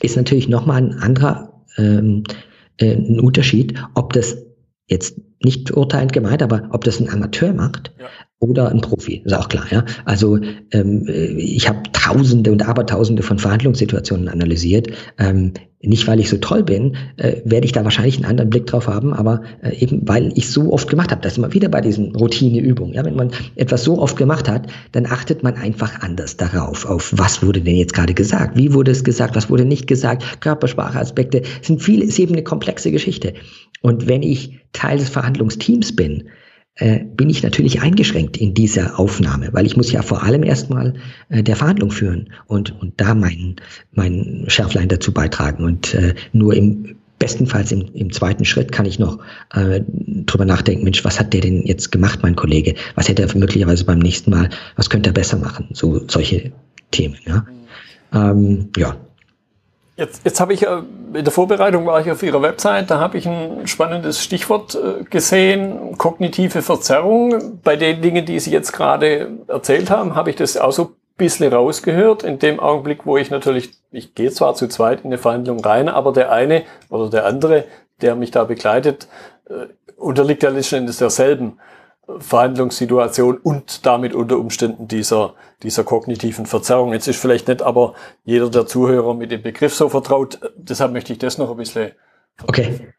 ist 0.00 0.16
natürlich 0.16 0.48
nochmal 0.48 0.78
ein 0.78 0.94
anderer 0.94 1.64
ähm, 1.76 2.24
äh, 2.78 2.94
ein 2.94 3.20
Unterschied, 3.20 3.74
ob 3.94 4.12
das 4.12 4.36
jetzt 4.88 5.20
nicht 5.44 5.70
urteilend 5.70 6.12
gemeint, 6.12 6.42
aber 6.42 6.68
ob 6.72 6.84
das 6.84 7.00
ein 7.00 7.08
Amateur 7.08 7.52
macht 7.52 7.92
ja. 7.98 8.06
Oder 8.40 8.70
ein 8.70 8.80
Profi, 8.80 9.22
ist 9.24 9.34
auch 9.34 9.48
klar. 9.48 9.66
Ja? 9.70 9.84
Also 10.04 10.38
ähm, 10.70 11.06
ich 11.08 11.68
habe 11.68 11.82
Tausende 11.92 12.52
und 12.52 12.66
Abertausende 12.66 13.22
von 13.22 13.38
Verhandlungssituationen 13.38 14.28
analysiert. 14.28 14.88
Ähm, 15.18 15.54
nicht, 15.80 16.08
weil 16.08 16.18
ich 16.18 16.28
so 16.28 16.38
toll 16.38 16.64
bin, 16.64 16.96
äh, 17.16 17.36
werde 17.44 17.64
ich 17.64 17.72
da 17.72 17.84
wahrscheinlich 17.84 18.16
einen 18.16 18.24
anderen 18.24 18.50
Blick 18.50 18.66
drauf 18.66 18.88
haben, 18.88 19.12
aber 19.12 19.42
äh, 19.62 19.76
eben, 19.76 20.08
weil 20.08 20.32
ich 20.36 20.50
so 20.50 20.72
oft 20.72 20.88
gemacht 20.88 21.10
habe. 21.10 21.20
Das 21.22 21.32
ist 21.32 21.38
immer 21.38 21.52
wieder 21.52 21.68
bei 21.68 21.80
diesen 21.80 22.14
Routineübungen. 22.16 22.94
Ja? 22.94 23.04
Wenn 23.04 23.16
man 23.16 23.30
etwas 23.56 23.84
so 23.84 23.98
oft 23.98 24.16
gemacht 24.16 24.48
hat, 24.48 24.68
dann 24.92 25.06
achtet 25.06 25.42
man 25.42 25.54
einfach 25.54 26.00
anders 26.00 26.36
darauf, 26.36 26.86
auf 26.86 27.12
was 27.16 27.42
wurde 27.44 27.60
denn 27.60 27.76
jetzt 27.76 27.94
gerade 27.94 28.14
gesagt, 28.14 28.56
wie 28.56 28.72
wurde 28.72 28.90
es 28.90 29.04
gesagt, 29.04 29.36
was 29.36 29.50
wurde 29.50 29.64
nicht 29.64 29.86
gesagt, 29.86 30.40
Körperspracheaspekte, 30.40 31.42
sind 31.62 31.82
viele, 31.82 32.04
ist 32.04 32.18
eben 32.18 32.34
eine 32.34 32.44
komplexe 32.44 32.90
Geschichte. 32.90 33.34
Und 33.80 34.08
wenn 34.08 34.22
ich 34.22 34.58
Teil 34.72 34.98
des 34.98 35.08
Verhandlungsteams 35.08 35.94
bin, 35.94 36.28
äh, 36.78 37.00
bin 37.04 37.28
ich 37.28 37.42
natürlich 37.42 37.82
eingeschränkt 37.82 38.36
in 38.36 38.54
dieser 38.54 38.98
Aufnahme, 38.98 39.50
weil 39.52 39.66
ich 39.66 39.76
muss 39.76 39.92
ja 39.92 40.02
vor 40.02 40.22
allem 40.22 40.42
erstmal 40.42 40.94
äh, 41.28 41.42
der 41.42 41.56
Verhandlung 41.56 41.90
führen 41.90 42.30
und, 42.46 42.80
und 42.80 42.94
da 43.00 43.14
mein, 43.14 43.56
mein 43.92 44.44
Schärflein 44.46 44.88
dazu 44.88 45.12
beitragen. 45.12 45.64
Und 45.64 45.94
äh, 45.94 46.14
nur 46.32 46.54
im 46.54 46.96
bestenfalls 47.18 47.72
im, 47.72 47.84
im 47.94 48.12
zweiten 48.12 48.44
Schritt 48.44 48.70
kann 48.70 48.86
ich 48.86 49.00
noch 49.00 49.18
äh, 49.52 49.80
drüber 50.24 50.44
nachdenken, 50.44 50.84
Mensch, 50.84 51.04
was 51.04 51.18
hat 51.18 51.32
der 51.32 51.40
denn 51.40 51.66
jetzt 51.66 51.90
gemacht, 51.90 52.20
mein 52.22 52.36
Kollege? 52.36 52.76
Was 52.94 53.08
hätte 53.08 53.22
er 53.22 53.36
möglicherweise 53.36 53.84
beim 53.84 53.98
nächsten 53.98 54.30
Mal, 54.30 54.48
was 54.76 54.88
könnte 54.88 55.10
er 55.10 55.14
besser 55.14 55.36
machen? 55.36 55.66
So 55.72 56.06
solche 56.06 56.52
Themen, 56.92 57.16
ja. 57.26 57.44
Ähm, 58.12 58.68
ja, 58.76 58.96
Jetzt, 59.98 60.24
jetzt 60.24 60.38
habe 60.38 60.54
ich 60.54 60.62
äh, 60.62 60.82
in 61.14 61.24
der 61.24 61.32
Vorbereitung 61.32 61.86
war 61.86 62.00
ich 62.00 62.10
auf 62.10 62.22
Ihrer 62.22 62.42
Website, 62.42 62.90
da 62.90 62.98
habe 62.98 63.18
ich 63.18 63.26
ein 63.26 63.66
spannendes 63.66 64.22
Stichwort 64.22 64.74
äh, 64.74 65.04
gesehen, 65.04 65.96
kognitive 65.98 66.62
Verzerrung. 66.62 67.60
Bei 67.62 67.76
den 67.76 68.00
Dingen, 68.02 68.24
die 68.24 68.40
Sie 68.40 68.50
jetzt 68.50 68.72
gerade 68.72 69.30
erzählt 69.48 69.90
haben, 69.90 70.14
habe 70.14 70.30
ich 70.30 70.36
das 70.36 70.56
auch 70.56 70.72
so 70.72 70.84
ein 70.84 70.94
bisschen 71.16 71.52
rausgehört. 71.52 72.22
In 72.22 72.38
dem 72.38 72.60
Augenblick, 72.60 73.06
wo 73.06 73.16
ich 73.16 73.30
natürlich, 73.30 73.70
ich 73.90 74.14
gehe 74.14 74.30
zwar 74.30 74.54
zu 74.54 74.68
zweit 74.68 75.00
in 75.00 75.06
eine 75.06 75.18
Verhandlung 75.18 75.60
rein, 75.60 75.88
aber 75.88 76.12
der 76.12 76.32
eine 76.32 76.64
oder 76.90 77.10
der 77.10 77.26
andere, 77.26 77.64
der 78.00 78.14
mich 78.14 78.30
da 78.30 78.44
begleitet, 78.44 79.08
äh, 79.48 79.66
unterliegt 79.96 80.42
ja 80.42 80.50
letztendlich 80.50 80.96
derselben 80.96 81.58
Verhandlungssituation 82.18 83.36
und 83.36 83.84
damit 83.84 84.14
unter 84.14 84.38
Umständen 84.38 84.88
dieser, 84.88 85.34
dieser 85.62 85.84
kognitiven 85.84 86.46
Verzerrung. 86.46 86.92
Jetzt 86.92 87.06
ist 87.06 87.20
vielleicht 87.20 87.48
nicht 87.48 87.62
aber 87.62 87.94
jeder 88.24 88.48
der 88.48 88.66
Zuhörer 88.66 89.14
mit 89.14 89.30
dem 89.30 89.42
Begriff 89.42 89.74
so 89.74 89.88
vertraut. 89.88 90.40
Deshalb 90.56 90.92
möchte 90.92 91.12
ich 91.12 91.18
das 91.18 91.38
noch 91.38 91.50
ein 91.50 91.56
bisschen. 91.56 91.92
Okay. 92.46 92.92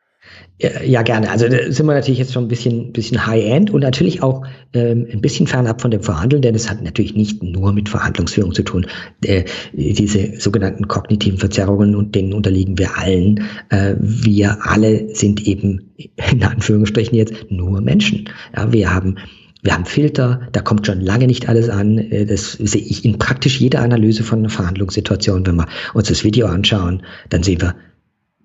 Ja, 0.85 1.03
gerne. 1.03 1.31
Also 1.31 1.47
da 1.47 1.71
sind 1.71 1.85
wir 1.85 1.93
natürlich 1.93 2.19
jetzt 2.19 2.33
schon 2.33 2.43
ein 2.43 2.47
bisschen, 2.49 2.91
bisschen 2.91 3.25
High-End 3.25 3.71
und 3.71 3.79
natürlich 3.79 4.21
auch 4.21 4.45
ähm, 4.73 5.07
ein 5.09 5.21
bisschen 5.21 5.47
fernab 5.47 5.79
von 5.79 5.89
dem 5.89 6.03
Verhandeln, 6.03 6.41
denn 6.41 6.53
es 6.53 6.69
hat 6.69 6.83
natürlich 6.83 7.15
nicht 7.15 7.41
nur 7.41 7.71
mit 7.71 7.87
Verhandlungsführung 7.87 8.53
zu 8.53 8.63
tun. 8.63 8.85
Äh, 9.23 9.45
diese 9.71 10.37
sogenannten 10.37 10.89
kognitiven 10.89 11.39
Verzerrungen 11.39 11.95
und 11.95 12.13
denen 12.13 12.33
unterliegen 12.33 12.77
wir 12.77 12.97
allen. 12.97 13.45
Äh, 13.69 13.95
wir 13.99 14.57
alle 14.65 15.15
sind 15.15 15.47
eben 15.47 15.91
in 16.29 16.43
Anführungsstrichen 16.43 17.17
jetzt 17.17 17.33
nur 17.49 17.79
Menschen. 17.79 18.29
Ja, 18.53 18.73
wir 18.73 18.93
haben 18.93 19.15
wir 19.61 19.73
haben 19.73 19.85
Filter, 19.85 20.47
da 20.53 20.61
kommt 20.61 20.85
schon 20.85 21.01
lange 21.01 21.27
nicht 21.27 21.49
alles 21.49 21.69
an. 21.69 21.97
Äh, 21.97 22.25
das 22.25 22.53
sehe 22.53 22.81
ich 22.81 23.05
in 23.05 23.17
praktisch 23.17 23.59
jeder 23.59 23.81
Analyse 23.81 24.23
von 24.23 24.39
einer 24.39 24.49
Verhandlungssituation. 24.49 25.45
Wenn 25.45 25.55
wir 25.55 25.67
uns 25.93 26.09
das 26.09 26.23
Video 26.23 26.47
anschauen, 26.47 27.03
dann 27.29 27.43
sehen 27.43 27.61
wir, 27.61 27.75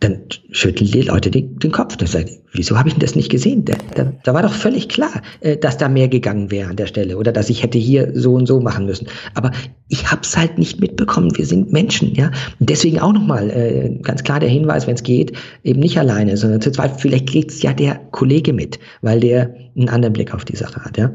dann 0.01 0.23
schütteln 0.51 0.91
die 0.91 1.03
Leute 1.03 1.31
den, 1.31 1.59
den 1.59 1.71
Kopf. 1.71 1.97
Das 1.97 2.13
sagt, 2.13 2.29
wieso 2.53 2.77
habe 2.77 2.89
ich 2.89 2.95
denn 2.95 3.01
das 3.01 3.15
nicht 3.15 3.31
gesehen? 3.31 3.65
Da, 3.65 3.75
da, 3.95 4.13
da 4.23 4.35
war 4.35 4.43
doch 4.43 4.53
völlig 4.53 4.89
klar, 4.89 5.23
äh, 5.41 5.57
dass 5.57 5.79
da 5.79 5.89
mehr 5.89 6.09
gegangen 6.09 6.51
wäre 6.51 6.69
an 6.69 6.77
der 6.77 6.87
Stelle 6.87 7.17
oder 7.17 7.33
dass 7.33 7.49
ich 7.49 7.63
hätte 7.63 7.79
hier 7.79 8.11
so 8.15 8.35
und 8.35 8.47
so 8.47 8.61
machen 8.61 8.87
müssen. 8.87 9.07
Aber 9.35 9.53
ich 9.89 10.11
habe 10.11 10.23
es 10.23 10.37
halt 10.37 10.59
nicht 10.59 10.81
mitbekommen. 10.81 11.37
Wir 11.37 11.47
sind 11.47 11.73
Menschen, 11.73 12.15
ja. 12.15 12.31
Und 12.59 12.69
deswegen 12.69 12.99
auch 12.99 13.13
nochmal 13.13 13.51
äh, 13.51 13.99
ganz 14.03 14.25
klar 14.25 14.41
der 14.41 14.49
Hinweis, 14.49 14.87
wenn 14.87 14.95
es 14.95 15.05
geht, 15.05 15.33
eben 15.63 15.81
nicht 15.81 15.99
alleine, 15.99 16.37
sondern 16.37 16.61
zu 16.61 16.73
zweit, 16.73 17.01
vielleicht 17.01 17.29
kriegt 17.29 17.53
ja 17.63 17.73
der 17.73 17.95
Kollege 18.11 18.53
mit, 18.53 18.79
weil 19.01 19.21
der 19.21 19.55
einen 19.77 19.89
anderen 19.89 20.13
Blick 20.13 20.35
auf 20.35 20.45
die 20.45 20.57
Sache 20.57 20.85
hat, 20.85 20.99
ja. 20.99 21.13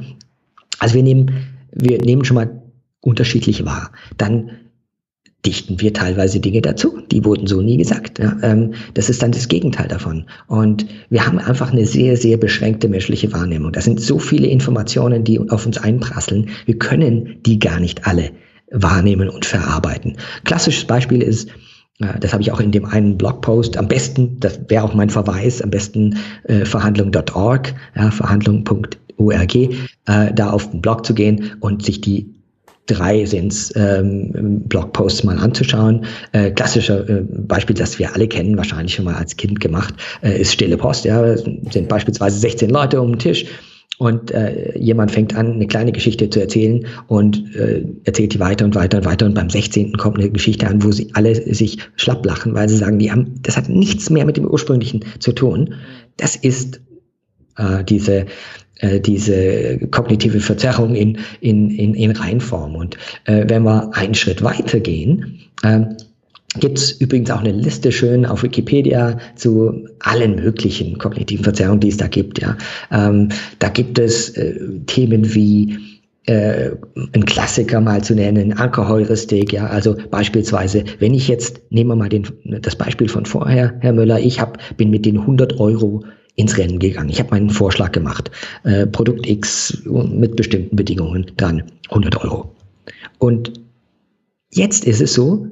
Also 0.79 0.95
wir 0.95 1.03
nehmen, 1.03 1.31
wir 1.71 1.99
nehmen 1.99 2.23
schon 2.23 2.35
mal 2.35 2.61
unterschiedlich 3.01 3.65
wahr. 3.65 3.91
Dann 4.17 4.51
dichten 5.45 5.79
wir 5.79 5.93
teilweise 5.93 6.39
Dinge 6.39 6.61
dazu. 6.61 6.99
Die 7.11 7.23
wurden 7.23 7.47
so 7.47 7.61
nie 7.61 7.77
gesagt. 7.77 8.19
Ja. 8.19 8.35
Ähm, 8.41 8.73
das 8.93 9.09
ist 9.09 9.23
dann 9.23 9.31
das 9.31 9.47
Gegenteil 9.47 9.87
davon. 9.87 10.25
Und 10.47 10.85
wir 11.09 11.25
haben 11.25 11.39
einfach 11.39 11.71
eine 11.71 11.85
sehr, 11.85 12.17
sehr 12.17 12.37
beschränkte 12.37 12.89
menschliche 12.89 13.31
Wahrnehmung. 13.31 13.71
Da 13.71 13.81
sind 13.81 14.01
so 14.01 14.19
viele 14.19 14.47
Informationen, 14.47 15.23
die 15.23 15.39
auf 15.39 15.65
uns 15.65 15.77
einprasseln. 15.77 16.49
Wir 16.65 16.77
können 16.77 17.37
die 17.45 17.59
gar 17.59 17.79
nicht 17.79 18.05
alle 18.05 18.31
wahrnehmen 18.71 19.29
und 19.29 19.45
verarbeiten. 19.45 20.17
Klassisches 20.43 20.85
Beispiel 20.85 21.21
ist, 21.21 21.49
äh, 21.99 22.19
das 22.19 22.33
habe 22.33 22.41
ich 22.41 22.51
auch 22.51 22.59
in 22.59 22.71
dem 22.71 22.85
einen 22.85 23.17
Blogpost. 23.17 23.77
Am 23.77 23.87
besten, 23.87 24.39
das 24.39 24.59
wäre 24.67 24.83
auch 24.83 24.93
mein 24.93 25.09
Verweis, 25.09 25.61
am 25.61 25.69
besten 25.69 26.17
äh, 26.43 26.65
verhandlung.org, 26.65 27.73
ja, 27.95 28.11
verhandlung.org, 28.11 29.55
äh, 29.55 29.73
da 30.33 30.49
auf 30.49 30.71
den 30.71 30.81
Blog 30.81 31.05
zu 31.05 31.13
gehen 31.13 31.51
und 31.61 31.85
sich 31.85 32.01
die 32.01 32.38
drei 32.89 33.25
sind 33.25 33.71
ähm, 33.75 34.61
Blogposts 34.65 35.23
mal 35.23 35.37
anzuschauen. 35.37 36.05
Äh, 36.31 36.51
klassischer 36.51 37.07
äh, 37.09 37.21
Beispiel, 37.21 37.75
das 37.75 37.99
wir 37.99 38.13
alle 38.13 38.27
kennen, 38.27 38.57
wahrscheinlich 38.57 38.95
schon 38.95 39.05
mal 39.05 39.15
als 39.15 39.37
Kind 39.37 39.59
gemacht, 39.59 39.93
äh, 40.21 40.41
ist 40.41 40.53
Stille 40.53 40.77
Post. 40.77 41.05
Ja, 41.05 41.37
sind 41.37 41.87
beispielsweise 41.87 42.39
16 42.39 42.69
Leute 42.69 43.01
um 43.01 43.11
den 43.13 43.19
Tisch 43.19 43.45
und 43.99 44.31
äh, 44.31 44.77
jemand 44.77 45.11
fängt 45.11 45.35
an, 45.35 45.53
eine 45.53 45.67
kleine 45.67 45.91
Geschichte 45.91 46.29
zu 46.29 46.39
erzählen 46.39 46.87
und 47.07 47.53
äh, 47.55 47.85
erzählt 48.05 48.33
die 48.33 48.39
weiter 48.39 48.63
und 48.63 48.73
weiter 48.73 48.99
und 48.99 49.05
weiter 49.05 49.25
und 49.25 49.33
beim 49.33 49.49
16. 49.49 49.93
kommt 49.97 50.17
eine 50.17 50.29
Geschichte 50.29 50.67
an, 50.67 50.81
wo 50.81 50.91
sie 50.91 51.09
alle 51.13 51.35
sich 51.35 51.79
schlapp 51.97 52.25
lachen, 52.25 52.53
weil 52.53 52.69
sie 52.69 52.77
sagen, 52.77 52.97
die 52.97 53.11
haben, 53.11 53.33
das 53.41 53.57
hat 53.57 53.67
nichts 53.67 54.09
mehr 54.09 54.25
mit 54.25 54.37
dem 54.37 54.45
ursprünglichen 54.45 55.03
zu 55.19 55.33
tun. 55.33 55.75
Das 56.15 56.37
ist 56.37 56.79
äh, 57.57 57.83
diese 57.83 58.25
äh, 58.79 58.99
diese 58.99 59.79
kognitive 59.91 60.39
Verzerrung 60.39 60.95
in, 60.95 61.19
in, 61.41 61.69
in, 61.69 61.93
in 61.93 62.11
Reinform. 62.11 62.75
Und 62.75 62.97
äh, 63.25 63.45
wenn 63.47 63.63
wir 63.63 63.95
einen 63.95 64.15
Schritt 64.15 64.43
weiter 64.43 64.79
gehen, 64.79 65.39
äh, 65.63 65.85
Gibt 66.57 66.79
es 66.79 66.91
übrigens 66.93 67.29
auch 67.29 67.41
eine 67.41 67.51
Liste 67.51 67.91
schön 67.91 68.25
auf 68.25 68.41
Wikipedia 68.41 69.19
zu 69.35 69.87
allen 69.99 70.35
möglichen 70.35 70.97
kognitiven 70.97 71.43
Verzerrungen, 71.43 71.79
die 71.79 71.89
es 71.89 71.97
da 71.97 72.07
gibt. 72.07 72.41
Ja, 72.41 72.57
ähm, 72.91 73.29
da 73.59 73.69
gibt 73.69 73.99
es 73.99 74.29
äh, 74.29 74.59
Themen 74.87 75.35
wie 75.35 75.77
äh, 76.25 76.71
ein 77.13 77.25
Klassiker 77.25 77.81
mal 77.81 78.03
zu 78.03 78.15
nennen, 78.15 78.53
Ankerheuristik. 78.53 79.53
Ja, 79.53 79.67
also 79.67 79.95
beispielsweise, 80.09 80.85
wenn 80.97 81.13
ich 81.13 81.27
jetzt 81.27 81.61
nehmen 81.69 81.91
wir 81.91 81.95
mal 81.95 82.09
den, 82.09 82.27
das 82.61 82.75
Beispiel 82.75 83.09
von 83.09 83.27
vorher, 83.27 83.75
Herr 83.81 83.93
Müller, 83.93 84.19
ich 84.19 84.41
hab, 84.41 84.57
bin 84.75 84.89
mit 84.89 85.05
den 85.05 85.19
100 85.19 85.59
Euro 85.59 86.03
ins 86.39 86.57
Rennen 86.57 86.79
gegangen. 86.79 87.09
Ich 87.09 87.19
habe 87.19 87.31
meinen 87.31 87.49
Vorschlag 87.49 87.91
gemacht. 87.91 88.31
Äh, 88.63 88.87
Produkt 88.87 89.27
X 89.27 89.83
mit 89.85 90.37
bestimmten 90.37 90.75
Bedingungen 90.75 91.33
dran. 91.35 91.63
100 91.89 92.23
Euro. 92.23 92.55
Und 93.17 93.59
jetzt 94.49 94.85
ist 94.85 95.01
es 95.01 95.13
so, 95.13 95.47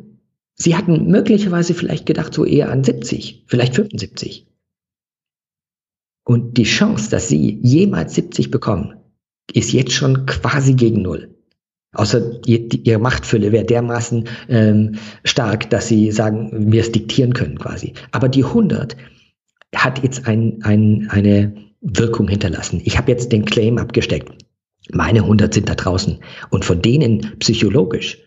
Sie 0.60 0.76
hatten 0.76 1.08
möglicherweise 1.08 1.73
vielleicht 1.73 2.06
gedacht, 2.08 2.34
so 2.34 2.45
eher 2.45 2.71
an 2.71 2.84
70, 2.84 3.43
vielleicht 3.47 3.76
75. 3.76 4.47
Und 6.23 6.58
die 6.58 6.63
Chance, 6.63 7.12
dass 7.12 7.28
Sie 7.28 7.60
jemals 7.62 8.15
70 8.15 8.50
bekommen, 8.50 8.95
ist 9.54 9.73
jetzt 9.73 9.91
schon 9.91 10.26
quasi 10.26 10.73
gegen 10.73 11.02
Null. 11.02 11.36
Außer 11.93 12.41
ihre 12.45 13.00
Machtfülle 13.00 13.52
wäre 13.52 13.65
dermaßen 13.65 14.26
ähm, 14.50 14.95
stark, 15.23 15.69
dass 15.69 15.88
sie 15.88 16.12
sagen, 16.12 16.71
wir 16.71 16.82
es 16.82 16.91
diktieren 16.91 17.34
können 17.34 17.58
quasi. 17.58 17.93
Aber 18.12 18.30
die 18.30 18.43
100 18.43 18.97
hat 19.75 20.03
jetzt 20.03 20.27
ein, 20.27 20.60
ein, 20.63 21.08
eine 21.10 21.53
Wirkung 21.82 22.27
hinterlassen. 22.27 22.82
Ich 22.84 22.97
habe 22.97 23.12
jetzt 23.12 23.32
den 23.32 23.45
Claim 23.45 23.77
abgesteckt. 23.77 24.32
Meine 24.91 25.19
100 25.19 25.53
sind 25.53 25.69
da 25.69 25.75
draußen. 25.75 26.19
Und 26.49 26.65
von 26.65 26.82
denen 26.82 27.38
psychologisch 27.39 28.19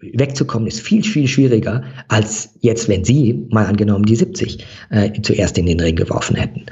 wegzukommen 0.00 0.68
ist 0.68 0.80
viel, 0.80 1.02
viel 1.02 1.28
schwieriger, 1.28 1.84
als 2.08 2.50
jetzt, 2.60 2.88
wenn 2.88 3.04
Sie, 3.04 3.46
mal 3.50 3.66
angenommen, 3.66 4.04
die 4.04 4.16
70 4.16 4.64
äh, 4.90 5.22
zuerst 5.22 5.56
in 5.56 5.66
den 5.66 5.80
Ring 5.80 5.96
geworfen 5.96 6.36
hätten. 6.36 6.66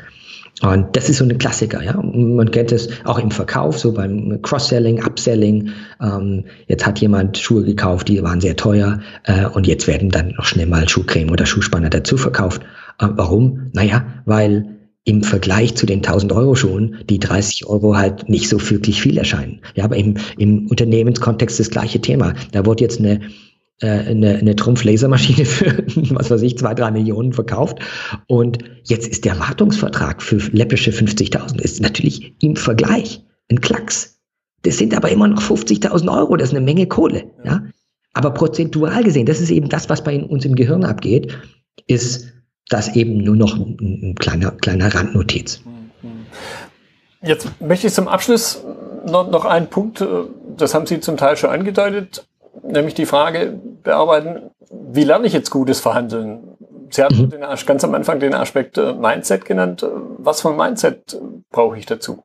Und 0.60 0.94
das 0.94 1.08
ist 1.08 1.18
so 1.18 1.24
ein 1.24 1.38
Klassiker, 1.38 1.82
ja. 1.82 2.00
Man 2.00 2.50
kennt 2.50 2.70
es 2.70 2.88
auch 3.04 3.18
im 3.18 3.30
Verkauf, 3.30 3.78
so 3.78 3.92
beim 3.92 4.40
Cross-Selling, 4.42 5.02
Upselling. 5.02 5.70
Ähm, 6.00 6.44
jetzt 6.68 6.86
hat 6.86 7.00
jemand 7.00 7.38
Schuhe 7.38 7.64
gekauft, 7.64 8.08
die 8.08 8.22
waren 8.22 8.40
sehr 8.40 8.54
teuer, 8.54 9.00
äh, 9.24 9.46
und 9.46 9.66
jetzt 9.66 9.88
werden 9.88 10.10
dann 10.10 10.34
noch 10.36 10.44
schnell 10.44 10.66
mal 10.66 10.88
Schuhcreme 10.88 11.30
oder 11.30 11.46
Schuhspanner 11.46 11.90
dazu 11.90 12.16
verkauft. 12.16 12.62
Äh, 13.00 13.08
warum? 13.16 13.70
Naja, 13.72 14.04
weil 14.24 14.78
im 15.04 15.24
Vergleich 15.24 15.74
zu 15.74 15.84
den 15.84 15.98
1000 15.98 16.32
Euro 16.32 16.54
Schuhen 16.54 16.98
die 17.10 17.18
30 17.18 17.66
Euro 17.66 17.96
halt 17.96 18.28
nicht 18.28 18.48
so 18.48 18.70
wirklich 18.70 19.02
viel 19.02 19.18
erscheinen. 19.18 19.60
Ja, 19.74 19.84
aber 19.84 19.96
im, 19.96 20.16
im 20.38 20.68
Unternehmenskontext 20.68 21.58
das 21.58 21.70
gleiche 21.70 22.00
Thema. 22.00 22.34
Da 22.52 22.64
wurde 22.64 22.84
jetzt 22.84 23.00
eine 23.00 23.20
eine, 23.80 24.38
eine 24.38 24.56
Trumpf-Lasermaschine 24.56 25.44
für, 25.46 25.84
was 26.14 26.30
weiß 26.30 26.42
ich, 26.42 26.58
zwei, 26.58 26.74
drei 26.74 26.90
Millionen 26.90 27.32
verkauft. 27.32 27.78
Und 28.26 28.58
jetzt 28.84 29.08
ist 29.08 29.24
der 29.24 29.38
Wartungsvertrag 29.38 30.22
für 30.22 30.36
läppische 30.36 30.90
50.000 30.90 31.60
ist 31.60 31.80
natürlich 31.80 32.34
im 32.40 32.56
Vergleich 32.56 33.24
ein 33.50 33.60
Klacks. 33.60 34.20
Das 34.62 34.78
sind 34.78 34.94
aber 34.94 35.10
immer 35.10 35.28
noch 35.28 35.42
50.000 35.42 36.16
Euro, 36.16 36.36
das 36.36 36.50
ist 36.50 36.54
eine 36.54 36.64
Menge 36.64 36.86
Kohle. 36.86 37.24
Ja? 37.44 37.64
Aber 38.14 38.30
prozentual 38.30 39.02
gesehen, 39.02 39.26
das 39.26 39.40
ist 39.40 39.50
eben 39.50 39.68
das, 39.68 39.88
was 39.88 40.04
bei 40.04 40.22
uns 40.22 40.44
im 40.44 40.54
Gehirn 40.54 40.84
abgeht, 40.84 41.36
ist 41.86 42.32
das 42.68 42.94
eben 42.94 43.18
nur 43.18 43.36
noch 43.36 43.56
ein, 43.56 43.76
ein 43.80 44.14
kleiner, 44.14 44.52
kleiner 44.52 44.94
Randnotiz. 44.94 45.62
Jetzt 47.22 47.48
möchte 47.60 47.86
ich 47.86 47.92
zum 47.92 48.08
Abschluss 48.08 48.62
noch, 49.06 49.30
noch 49.30 49.44
einen 49.44 49.68
Punkt, 49.68 50.00
äh, 50.00 50.06
das 50.56 50.74
haben 50.74 50.86
Sie 50.86 51.00
zum 51.00 51.16
Teil 51.16 51.36
schon 51.36 51.50
angedeutet, 51.50 52.26
nämlich 52.62 52.94
die 52.94 53.06
Frage 53.06 53.58
bearbeiten, 53.82 54.50
wie 54.70 55.04
lerne 55.04 55.26
ich 55.26 55.32
jetzt 55.32 55.50
gutes 55.50 55.80
Verhandeln? 55.80 56.56
Sie 56.90 57.02
hatten 57.02 57.22
mhm. 57.22 57.30
den, 57.30 57.40
ganz 57.40 57.84
am 57.84 57.94
Anfang 57.94 58.20
den 58.20 58.34
Aspekt 58.34 58.78
äh, 58.78 58.92
Mindset 58.92 59.44
genannt. 59.44 59.86
Was 60.18 60.42
für 60.42 60.50
ein 60.50 60.56
Mindset 60.56 61.18
brauche 61.50 61.78
ich 61.78 61.86
dazu? 61.86 62.22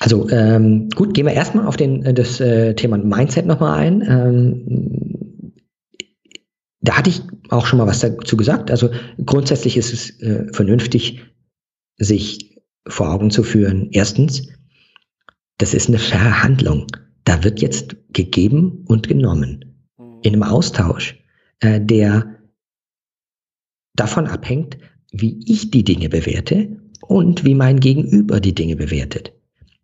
Also 0.00 0.28
ähm, 0.30 0.88
gut, 0.90 1.12
gehen 1.12 1.26
wir 1.26 1.32
erstmal 1.32 1.66
auf 1.66 1.76
den, 1.76 2.04
äh, 2.04 2.14
das 2.14 2.40
äh, 2.40 2.74
Thema 2.74 2.98
Mindset 2.98 3.46
nochmal 3.46 3.80
ein. 3.80 4.02
Ähm, 4.02 5.52
da 6.80 6.96
hatte 6.96 7.10
ich 7.10 7.22
auch 7.50 7.66
schon 7.66 7.78
mal 7.78 7.86
was 7.88 8.00
dazu 8.00 8.36
gesagt. 8.36 8.70
Also 8.70 8.90
grundsätzlich 9.24 9.76
ist 9.76 9.92
es 9.92 10.20
äh, 10.20 10.46
vernünftig, 10.52 11.24
sich 11.96 12.60
vor 12.86 13.12
Augen 13.12 13.30
zu 13.30 13.42
führen. 13.42 13.88
Erstens, 13.90 14.48
das 15.58 15.74
ist 15.74 15.88
eine 15.88 15.98
Verhandlung. 15.98 16.86
Da 17.28 17.44
wird 17.44 17.60
jetzt 17.60 17.94
gegeben 18.14 18.86
und 18.86 19.06
genommen. 19.06 19.66
Mhm. 19.98 20.20
In 20.22 20.32
einem 20.32 20.44
Austausch, 20.44 21.14
äh, 21.60 21.78
der 21.78 22.38
davon 23.94 24.26
abhängt, 24.26 24.78
wie 25.12 25.38
ich 25.44 25.70
die 25.70 25.84
Dinge 25.84 26.08
bewerte 26.08 26.80
und 27.02 27.44
wie 27.44 27.54
mein 27.54 27.80
Gegenüber 27.80 28.40
die 28.40 28.54
Dinge 28.54 28.76
bewertet. 28.76 29.34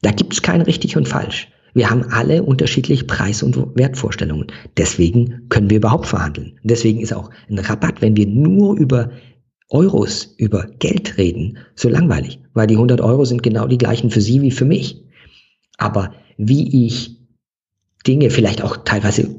Da 0.01 0.11
gibt 0.11 0.33
es 0.33 0.41
kein 0.41 0.63
richtig 0.63 0.97
und 0.97 1.07
falsch. 1.07 1.49
Wir 1.75 1.91
haben 1.91 2.05
alle 2.05 2.45
unterschiedliche 2.45 3.05
Preis- 3.05 3.43
und 3.43 3.59
Wertvorstellungen. 3.77 4.47
Deswegen 4.79 5.47
können 5.51 5.69
wir 5.69 5.77
überhaupt 5.77 6.07
verhandeln. 6.07 6.59
Deswegen 6.63 7.03
ist 7.03 7.13
auch 7.13 7.29
ein 7.51 7.59
Rabatt, 7.59 8.01
wenn 8.01 8.17
wir 8.17 8.27
nur 8.27 8.75
über 8.79 9.11
Euros, 9.69 10.35
über 10.39 10.67
Geld 10.79 11.19
reden, 11.19 11.59
so 11.75 11.91
langweilig, 11.91 12.41
weil 12.55 12.69
die 12.69 12.77
100 12.77 13.03
Euro 13.03 13.27
sind 13.27 13.43
genau 13.43 13.67
die 13.67 13.79
gleichen 13.79 14.11
für 14.11 14.23
Sie 14.23 14.41
wie 14.41 14.51
für 14.51 14.65
mich. 14.65 15.05
Aber 15.77 16.15
wie 16.39 16.87
ich 16.87 17.14
Dinge 18.07 18.31
vielleicht 18.31 18.63
auch 18.63 18.79
teilweise 18.85 19.35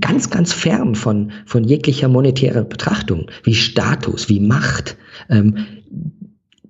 ganz, 0.00 0.30
ganz 0.30 0.52
fern 0.52 0.94
von, 0.94 1.32
von 1.46 1.64
jeglicher 1.64 2.08
monetärer 2.08 2.64
Betrachtung, 2.64 3.30
wie 3.42 3.54
Status, 3.54 4.28
wie 4.28 4.40
Macht, 4.40 4.96
ähm, 5.28 5.66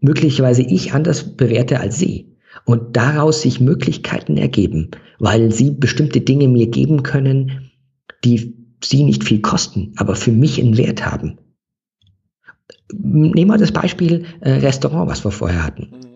möglicherweise 0.00 0.62
ich 0.62 0.94
anders 0.94 1.36
bewerte 1.36 1.80
als 1.80 1.98
Sie 1.98 2.32
und 2.64 2.96
daraus 2.96 3.42
sich 3.42 3.60
Möglichkeiten 3.60 4.36
ergeben, 4.36 4.90
weil 5.18 5.52
sie 5.52 5.70
bestimmte 5.70 6.20
Dinge 6.20 6.48
mir 6.48 6.68
geben 6.68 7.02
können, 7.02 7.70
die 8.24 8.54
sie 8.82 9.04
nicht 9.04 9.24
viel 9.24 9.40
kosten, 9.40 9.92
aber 9.96 10.16
für 10.16 10.32
mich 10.32 10.60
einen 10.60 10.76
Wert 10.76 11.06
haben. 11.06 11.38
Nehmen 12.92 13.50
wir 13.50 13.58
das 13.58 13.72
Beispiel 13.72 14.24
äh, 14.40 14.50
Restaurant, 14.50 15.08
was 15.08 15.24
wir 15.24 15.30
vorher 15.30 15.64
hatten. 15.64 16.11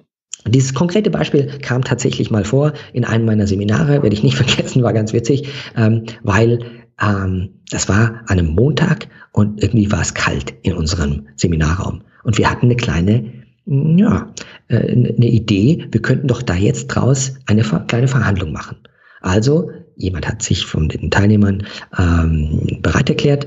Dieses 0.48 0.74
konkrete 0.74 1.10
Beispiel 1.10 1.46
kam 1.62 1.82
tatsächlich 1.82 2.30
mal 2.30 2.44
vor 2.44 2.72
in 2.92 3.04
einem 3.04 3.24
meiner 3.24 3.46
Seminare, 3.46 4.02
werde 4.02 4.14
ich 4.14 4.22
nicht 4.22 4.36
vergessen, 4.42 4.82
war 4.82 4.92
ganz 4.92 5.12
witzig, 5.12 5.48
ähm, 5.76 6.04
weil 6.22 6.60
ähm, 7.00 7.50
das 7.70 7.88
war 7.88 8.22
an 8.26 8.38
einem 8.38 8.54
Montag 8.54 9.08
und 9.32 9.62
irgendwie 9.62 9.90
war 9.90 10.00
es 10.00 10.14
kalt 10.14 10.54
in 10.62 10.74
unserem 10.74 11.26
Seminarraum. 11.36 12.02
Und 12.24 12.38
wir 12.38 12.50
hatten 12.50 12.66
eine 12.66 12.76
kleine 12.76 13.32
ja, 13.66 14.32
äh, 14.68 14.76
eine 14.76 15.26
Idee, 15.26 15.88
wir 15.90 16.00
könnten 16.00 16.28
doch 16.28 16.42
da 16.42 16.54
jetzt 16.54 16.86
draus 16.88 17.34
eine 17.46 17.62
kleine 17.62 18.08
Verhandlung 18.08 18.52
machen. 18.52 18.76
Also, 19.20 19.70
jemand 19.96 20.28
hat 20.28 20.42
sich 20.42 20.64
von 20.64 20.88
den 20.88 21.10
Teilnehmern 21.10 21.66
ähm, 21.98 22.78
bereit 22.80 23.08
erklärt 23.08 23.46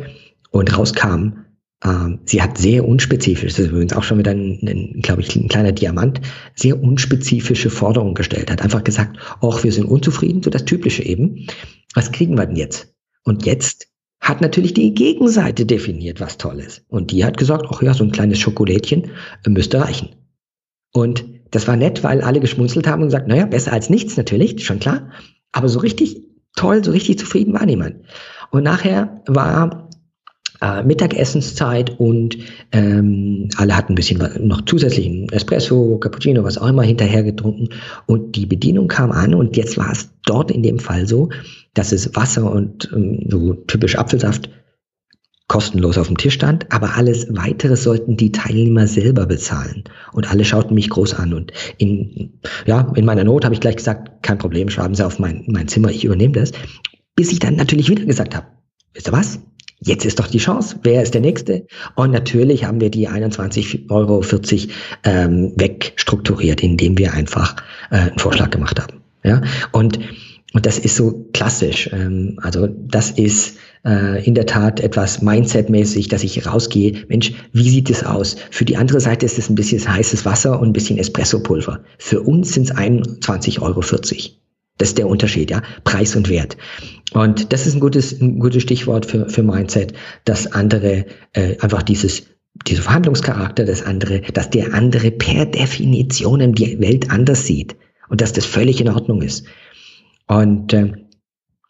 und 0.52 0.78
rauskam, 0.78 1.46
sie 2.26 2.42
hat 2.42 2.58
sehr 2.58 2.86
unspezifisch, 2.86 3.54
das 3.54 3.60
ist 3.60 3.72
übrigens 3.72 3.94
auch 3.94 4.04
schon 4.04 4.18
wieder 4.18 4.32
ein, 4.32 4.60
ein 4.64 5.02
glaube 5.02 5.22
ich, 5.22 5.34
ein 5.36 5.48
kleiner 5.48 5.72
Diamant, 5.72 6.20
sehr 6.54 6.82
unspezifische 6.82 7.70
Forderungen 7.70 8.16
gestellt, 8.16 8.52
hat 8.52 8.62
einfach 8.62 8.84
gesagt, 8.84 9.18
ach, 9.42 9.64
wir 9.64 9.72
sind 9.72 9.86
unzufrieden, 9.86 10.44
so 10.44 10.50
das 10.50 10.66
Typische 10.66 11.04
eben. 11.04 11.48
Was 11.96 12.12
kriegen 12.12 12.38
wir 12.38 12.46
denn 12.46 12.58
jetzt? 12.58 12.94
Und 13.24 13.46
jetzt 13.46 13.88
hat 14.20 14.42
natürlich 14.42 14.74
die 14.74 14.94
Gegenseite 14.94 15.66
definiert, 15.66 16.20
was 16.20 16.38
toll 16.38 16.60
ist. 16.60 16.84
Und 16.90 17.12
die 17.12 17.24
hat 17.24 17.38
gesagt, 17.38 17.66
ach 17.70 17.82
ja, 17.82 17.94
so 17.94 18.04
ein 18.04 18.12
kleines 18.12 18.40
Schokolädchen 18.40 19.12
äh, 19.46 19.50
müsste 19.50 19.80
reichen. 19.80 20.10
Und 20.92 21.26
das 21.52 21.68
war 21.68 21.78
nett, 21.78 22.04
weil 22.04 22.22
alle 22.22 22.40
geschmunzelt 22.40 22.88
haben 22.88 23.02
und 23.02 23.08
gesagt, 23.08 23.28
naja, 23.28 23.46
besser 23.46 23.72
als 23.72 23.90
nichts 23.90 24.18
natürlich, 24.18 24.66
schon 24.66 24.80
klar. 24.80 25.12
Aber 25.52 25.70
so 25.70 25.80
richtig 25.80 26.24
toll, 26.56 26.84
so 26.84 26.92
richtig 26.92 27.18
zufrieden 27.18 27.54
war 27.54 27.66
niemand. 27.66 28.04
Und 28.52 28.64
nachher 28.64 29.22
war 29.28 29.89
äh, 30.62 30.84
Mittagessenszeit 30.84 32.00
und 32.00 32.38
ähm, 32.72 33.50
alle 33.58 33.76
hatten 33.76 33.94
ein 33.94 33.96
bisschen 33.96 34.48
noch 34.48 34.62
zusätzlichen 34.66 35.30
Espresso, 35.30 35.98
Cappuccino, 35.98 36.44
was 36.44 36.58
auch 36.58 36.68
immer 36.68 36.84
hinterher 36.84 37.24
getrunken 37.24 37.70
und 38.06 38.36
die 38.36 38.46
Bedienung 38.46 38.88
kam 38.88 39.12
an 39.12 39.34
und 39.34 39.58
jetzt 39.58 39.78
war 39.78 39.92
es 39.92 40.10
dort 40.26 40.52
in 40.52 40.64
dem 40.64 40.80
Fall 40.80 41.08
so, 41.08 41.30
dass 41.74 41.92
es 41.92 42.16
Wasser 42.16 42.52
und 42.52 42.90
ähm, 42.94 43.26
so 43.30 43.54
typisch 43.54 43.98
Apfelsaft 43.98 44.50
kostenlos 45.50 45.98
auf 45.98 46.08
dem 46.08 46.18
Tisch 46.18 46.36
stand, 46.36 46.72
aber 46.72 46.96
alles 46.96 47.28
weitere 47.32 47.76
sollten 47.76 48.16
die 48.16 48.32
Teilnehmer 48.32 48.88
selber 48.88 49.26
bezahlen. 49.26 49.84
Und 50.14 50.30
alle 50.30 50.46
schauten 50.46 50.76
mich 50.76 50.90
groß 50.92 51.16
an. 51.16 51.34
Und 51.34 51.52
in, 51.78 52.40
ja, 52.68 52.92
in 52.96 53.04
meiner 53.04 53.24
Not 53.24 53.44
habe 53.44 53.56
ich 53.56 53.60
gleich 53.60 53.78
gesagt, 53.78 54.22
kein 54.22 54.38
Problem, 54.38 54.70
schreiben 54.70 54.94
Sie 54.94 55.04
auf 55.04 55.18
mein, 55.18 55.44
mein 55.48 55.68
Zimmer, 55.68 55.90
ich 55.90 56.06
übernehme 56.06 56.34
das. 56.34 56.52
Bis 57.16 57.32
ich 57.32 57.40
dann 57.40 57.56
natürlich 57.56 57.90
wieder 57.90 58.06
gesagt 58.06 58.36
habe, 58.36 58.46
wisst 58.94 59.08
ihr 59.08 59.12
was? 59.12 59.40
Jetzt 59.82 60.06
ist 60.06 60.20
doch 60.20 60.28
die 60.28 60.40
Chance. 60.40 60.78
Wer 60.84 61.02
ist 61.02 61.14
der 61.14 61.22
Nächste? 61.22 61.66
Und 61.96 62.12
natürlich 62.12 62.66
haben 62.66 62.82
wir 62.82 62.90
die 62.90 63.08
21,40 63.08 63.90
Euro 63.90 64.22
ähm, 65.06 65.54
wegstrukturiert, 65.56 66.62
indem 66.62 66.98
wir 66.98 67.14
einfach 67.14 67.56
äh, 67.90 67.96
einen 67.96 68.20
Vorschlag 68.20 68.50
gemacht 68.50 68.80
haben. 68.80 69.02
Ja, 69.24 69.42
und 69.72 70.00
und 70.54 70.66
das 70.66 70.80
ist 70.80 70.96
so 70.96 71.28
klassisch. 71.34 71.90
Ähm, 71.94 72.40
also 72.42 72.68
das 72.68 73.12
ist 73.12 73.58
äh, 73.86 74.26
in 74.26 74.34
der 74.34 74.48
Tat 74.48 74.80
etwas 74.80 75.22
Mindset-mäßig, 75.22 76.08
dass 76.08 76.24
ich 76.24 76.46
rausgehe. 76.46 77.06
Mensch, 77.08 77.34
wie 77.54 77.70
sieht 77.70 77.90
es 77.90 78.04
aus? 78.04 78.36
Für 78.50 78.66
die 78.66 78.76
andere 78.76 79.00
Seite 79.00 79.26
ist 79.26 79.38
es 79.38 79.50
ein 79.50 79.56
bisschen 79.56 79.88
heißes 79.88 80.26
Wasser 80.26 80.60
und 80.60 80.70
ein 80.70 80.74
bisschen 80.74 80.98
Espresso-Pulver. 80.98 81.82
Für 82.00 82.22
uns 82.22 82.54
sind 82.54 82.64
es 82.64 82.76
21,40 82.76 83.62
Euro. 83.62 83.82
Das 83.82 84.90
ist 84.90 84.98
der 84.98 85.08
Unterschied, 85.08 85.52
ja. 85.52 85.62
Preis 85.84 86.16
und 86.16 86.30
Wert. 86.30 86.58
Und 87.14 87.52
das 87.54 87.66
ist 87.66 87.76
ein 87.76 87.80
gutes, 87.80 88.20
ein 88.20 88.40
gutes 88.40 88.62
Stichwort 88.64 89.06
für, 89.06 89.30
für 89.30 89.44
Mindset, 89.44 89.94
dass 90.26 90.52
andere 90.52 91.06
äh, 91.34 91.58
einfach 91.60 91.84
dieses 91.84 92.24
dieser 92.68 92.82
Verhandlungscharakter 92.82 93.66
des 93.66 93.84
andere, 93.84 94.22
dass 94.22 94.50
der 94.50 94.74
andere 94.74 95.12
per 95.12 95.46
Definition 95.46 96.54
die 96.54 96.80
Welt 96.80 97.10
anders 97.10 97.46
sieht 97.46 97.76
und 98.10 98.22
dass 98.22 98.34
das 98.34 98.46
völlig 98.46 98.82
in 98.82 98.90
Ordnung 98.90 99.22
ist. 99.22 99.46
Und, 100.28 100.74
äh, 100.74 100.94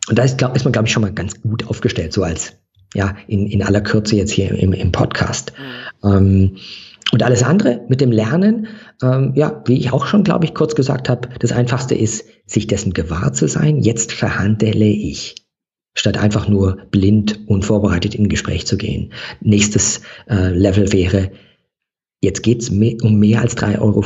und 0.07 0.17
da 0.17 0.23
ist, 0.23 0.37
glaub, 0.37 0.55
ist 0.55 0.63
man, 0.63 0.71
glaube 0.71 0.87
ich, 0.87 0.93
schon 0.93 1.01
mal 1.01 1.13
ganz 1.13 1.39
gut 1.41 1.67
aufgestellt, 1.67 2.13
so 2.13 2.23
als, 2.23 2.53
ja, 2.93 3.15
in, 3.27 3.45
in 3.45 3.61
aller 3.61 3.81
Kürze 3.81 4.15
jetzt 4.15 4.31
hier 4.31 4.51
im, 4.51 4.73
im 4.73 4.91
Podcast. 4.91 5.53
Mhm. 6.01 6.09
Ähm, 6.09 6.57
und 7.11 7.23
alles 7.23 7.43
andere 7.43 7.85
mit 7.87 8.01
dem 8.01 8.11
Lernen, 8.11 8.67
ähm, 9.01 9.33
ja, 9.35 9.63
wie 9.65 9.77
ich 9.77 9.91
auch 9.91 10.05
schon, 10.05 10.23
glaube 10.23 10.45
ich, 10.45 10.53
kurz 10.53 10.75
gesagt 10.75 11.09
habe, 11.09 11.29
das 11.39 11.51
Einfachste 11.51 11.95
ist, 11.95 12.25
sich 12.45 12.67
dessen 12.67 12.93
gewahr 12.93 13.33
zu 13.33 13.47
sein. 13.47 13.79
Jetzt 13.79 14.11
verhandele 14.11 14.85
ich, 14.85 15.35
statt 15.95 16.17
einfach 16.17 16.47
nur 16.47 16.77
blind 16.91 17.47
unvorbereitet 17.47 18.15
in 18.15 18.29
Gespräch 18.29 18.67
zu 18.67 18.77
gehen. 18.77 19.13
Nächstes 19.41 20.01
äh, 20.29 20.49
Level 20.49 20.91
wäre, 20.91 21.31
jetzt 22.21 22.43
geht's 22.43 22.69
um 22.69 23.19
mehr 23.19 23.41
als 23.41 23.57
3,50 23.57 23.79
Euro. 23.79 24.03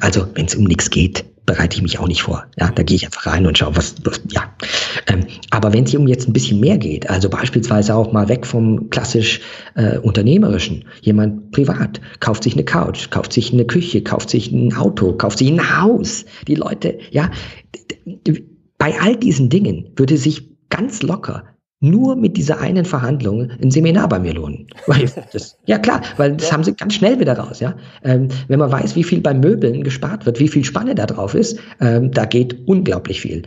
Also 0.00 0.26
wenn 0.34 0.46
es 0.46 0.54
um 0.54 0.64
nichts 0.64 0.90
geht, 0.90 1.24
bereite 1.46 1.76
ich 1.76 1.82
mich 1.82 1.98
auch 1.98 2.08
nicht 2.08 2.22
vor. 2.22 2.44
Ja, 2.58 2.70
da 2.70 2.82
gehe 2.82 2.96
ich 2.96 3.04
einfach 3.04 3.26
rein 3.26 3.46
und 3.46 3.56
schaue, 3.56 3.76
was, 3.76 3.94
was 4.04 4.20
ja. 4.30 4.52
Ähm, 5.06 5.26
aber 5.50 5.72
wenn 5.72 5.84
es 5.84 5.94
um 5.94 6.08
jetzt 6.08 6.28
ein 6.28 6.32
bisschen 6.32 6.60
mehr 6.60 6.76
geht, 6.76 7.08
also 7.08 7.30
beispielsweise 7.30 7.94
auch 7.94 8.12
mal 8.12 8.28
weg 8.28 8.44
vom 8.44 8.90
klassisch 8.90 9.40
äh, 9.76 9.98
unternehmerischen, 9.98 10.84
jemand 11.00 11.52
privat 11.52 12.00
kauft 12.18 12.42
sich 12.42 12.54
eine 12.54 12.64
Couch, 12.64 13.10
kauft 13.10 13.32
sich 13.32 13.52
eine 13.52 13.64
Küche, 13.64 14.02
kauft 14.02 14.28
sich 14.28 14.50
ein 14.50 14.74
Auto, 14.74 15.12
kauft 15.12 15.38
sich 15.38 15.48
ein 15.48 15.80
Haus. 15.80 16.24
Die 16.48 16.56
Leute, 16.56 16.98
ja, 17.10 17.30
bei 18.78 19.00
all 19.00 19.16
diesen 19.16 19.48
Dingen 19.48 19.90
würde 19.94 20.16
sich 20.16 20.50
ganz 20.68 21.02
locker 21.02 21.44
nur 21.80 22.16
mit 22.16 22.36
dieser 22.36 22.58
einen 22.58 22.84
Verhandlung 22.84 23.50
ein 23.62 23.70
Seminar 23.70 24.08
bei 24.08 24.18
mir 24.18 24.34
lohnen. 24.34 24.66
Das, 25.32 25.58
ja 25.66 25.78
klar, 25.78 26.02
weil 26.16 26.36
das 26.36 26.48
ja. 26.48 26.54
haben 26.54 26.64
sie 26.64 26.74
ganz 26.74 26.94
schnell 26.94 27.20
wieder 27.20 27.38
raus. 27.38 27.60
Ja, 27.60 27.74
ähm, 28.02 28.28
wenn 28.48 28.58
man 28.58 28.72
weiß, 28.72 28.96
wie 28.96 29.04
viel 29.04 29.20
bei 29.20 29.34
Möbeln 29.34 29.84
gespart 29.84 30.24
wird, 30.24 30.40
wie 30.40 30.48
viel 30.48 30.64
Spanne 30.64 30.94
da 30.94 31.06
drauf 31.06 31.34
ist, 31.34 31.58
ähm, 31.80 32.10
da 32.12 32.24
geht 32.24 32.66
unglaublich 32.66 33.20
viel. 33.20 33.42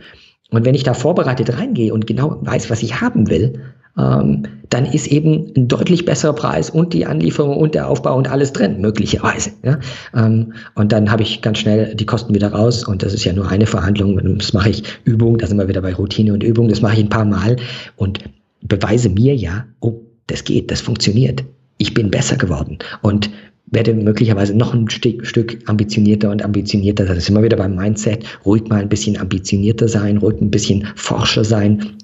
Und 0.50 0.64
wenn 0.64 0.74
ich 0.74 0.82
da 0.82 0.94
vorbereitet 0.94 1.56
reingehe 1.56 1.92
und 1.92 2.06
genau 2.06 2.38
weiß, 2.40 2.70
was 2.70 2.82
ich 2.82 3.00
haben 3.00 3.30
will, 3.30 3.60
dann 3.94 4.86
ist 4.86 5.08
eben 5.08 5.52
ein 5.56 5.68
deutlich 5.68 6.04
besserer 6.04 6.32
Preis 6.32 6.70
und 6.70 6.94
die 6.94 7.04
Anlieferung 7.04 7.56
und 7.56 7.74
der 7.74 7.88
Aufbau 7.88 8.16
und 8.16 8.30
alles 8.30 8.52
drin, 8.52 8.80
möglicherweise. 8.80 9.50
Ja? 9.64 9.78
Ähm, 10.14 10.54
und 10.74 10.92
dann 10.92 11.10
habe 11.10 11.22
ich 11.22 11.42
ganz 11.42 11.58
schnell 11.58 11.94
die 11.94 12.06
Kosten 12.06 12.34
wieder 12.34 12.52
raus 12.52 12.84
und 12.86 13.02
das 13.02 13.12
ist 13.12 13.24
ja 13.24 13.32
nur 13.32 13.48
eine 13.48 13.66
Verhandlung. 13.66 14.38
Das 14.38 14.52
mache 14.52 14.70
ich 14.70 14.84
Übung, 15.04 15.38
da 15.38 15.46
sind 15.46 15.58
wir 15.58 15.68
wieder 15.68 15.82
bei 15.82 15.92
Routine 15.92 16.32
und 16.32 16.42
Übung, 16.42 16.68
das 16.68 16.80
mache 16.80 16.94
ich 16.94 17.00
ein 17.00 17.08
paar 17.08 17.24
Mal 17.24 17.56
und 17.96 18.20
beweise 18.62 19.08
mir 19.08 19.34
ja, 19.34 19.64
oh, 19.80 20.00
das 20.28 20.44
geht, 20.44 20.70
das 20.70 20.80
funktioniert. 20.80 21.44
Ich 21.78 21.92
bin 21.92 22.10
besser 22.10 22.36
geworden 22.36 22.78
und 23.02 23.30
werde 23.66 23.94
möglicherweise 23.94 24.56
noch 24.56 24.74
ein 24.74 24.88
Stück, 24.90 25.26
Stück 25.26 25.58
ambitionierter 25.66 26.30
und 26.30 26.44
ambitionierter. 26.44 27.06
Das 27.06 27.18
ist 27.18 27.28
immer 27.28 27.42
wieder 27.42 27.56
beim 27.56 27.74
Mindset. 27.74 28.24
Ruhig 28.44 28.68
mal 28.68 28.80
ein 28.80 28.88
bisschen 28.88 29.18
ambitionierter 29.18 29.88
sein, 29.88 30.18
ruhig 30.18 30.40
ein 30.40 30.50
bisschen 30.50 30.86
forscher 30.96 31.44
sein 31.44 31.96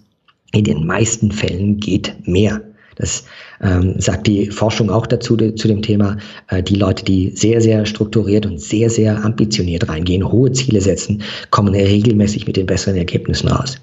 in 0.57 0.65
den 0.65 0.87
meisten 0.87 1.31
Fällen 1.31 1.79
geht 1.79 2.15
mehr. 2.27 2.61
Das 2.97 3.25
ähm, 3.61 3.95
sagt 3.99 4.27
die 4.27 4.51
Forschung 4.51 4.91
auch 4.91 5.07
dazu 5.07 5.37
de, 5.37 5.55
zu 5.55 5.69
dem 5.69 5.83
Thema. 5.83 6.17
Äh, 6.49 6.63
die 6.63 6.77
Leute, 6.77 7.05
die 7.05 7.31
sehr, 7.35 7.61
sehr 7.61 7.85
strukturiert 7.85 8.47
und 8.47 8.59
sehr, 8.59 8.89
sehr 8.89 9.23
ambitioniert 9.23 9.89
reingehen, 9.89 10.31
hohe 10.31 10.51
Ziele 10.53 10.81
setzen, 10.81 11.23
kommen 11.51 11.75
regelmäßig 11.75 12.47
mit 12.47 12.57
den 12.57 12.67
besseren 12.67 12.97
Ergebnissen 12.97 13.49
raus. 13.49 13.77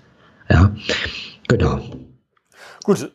Ja, 0.49 0.75
genau. 1.47 1.79
Gut, 2.83 3.11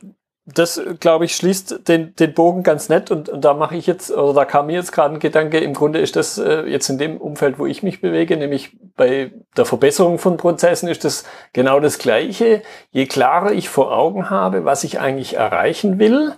das, 0.55 0.81
glaube 0.99 1.27
ich, 1.27 1.37
schließt 1.37 1.89
den, 1.89 2.15
den 2.17 2.33
Bogen 2.33 2.63
ganz 2.63 2.89
nett 2.89 3.11
und, 3.11 3.29
und 3.29 3.45
da 3.45 3.53
mache 3.53 3.77
ich 3.77 3.87
jetzt, 3.87 4.11
oder 4.11 4.33
da 4.33 4.45
kam 4.47 4.67
mir 4.67 4.75
jetzt 4.75 4.93
gerade 4.93 5.15
ein 5.15 5.21
Gedanke, 5.21 5.59
im 5.59 5.75
Grunde 5.75 5.99
ist 5.99 6.17
das 6.17 6.39
äh, 6.39 6.63
jetzt 6.63 6.89
in 6.89 6.97
dem 6.97 7.19
Umfeld, 7.19 7.59
wo 7.59 7.67
ich 7.67 7.83
mich 7.83 8.01
bewege, 8.01 8.37
nämlich 8.37 8.77
bei 8.97 9.33
der 9.57 9.67
Verbesserung 9.67 10.19
von 10.19 10.39
Prozessen 10.39 10.89
ist 10.89 11.05
das 11.05 11.25
genau 11.53 11.81
das 11.81 11.99
Gleiche. 11.99 12.63
Je 12.91 13.07
klarer 13.07 13.53
ich 13.53 13.69
vor 13.69 13.93
Augen 13.97 14.31
habe, 14.31 14.65
was 14.65 14.85
ich 14.85 15.01
eigentlich 15.01 15.37
erreichen 15.37 15.99
will, 15.99 16.35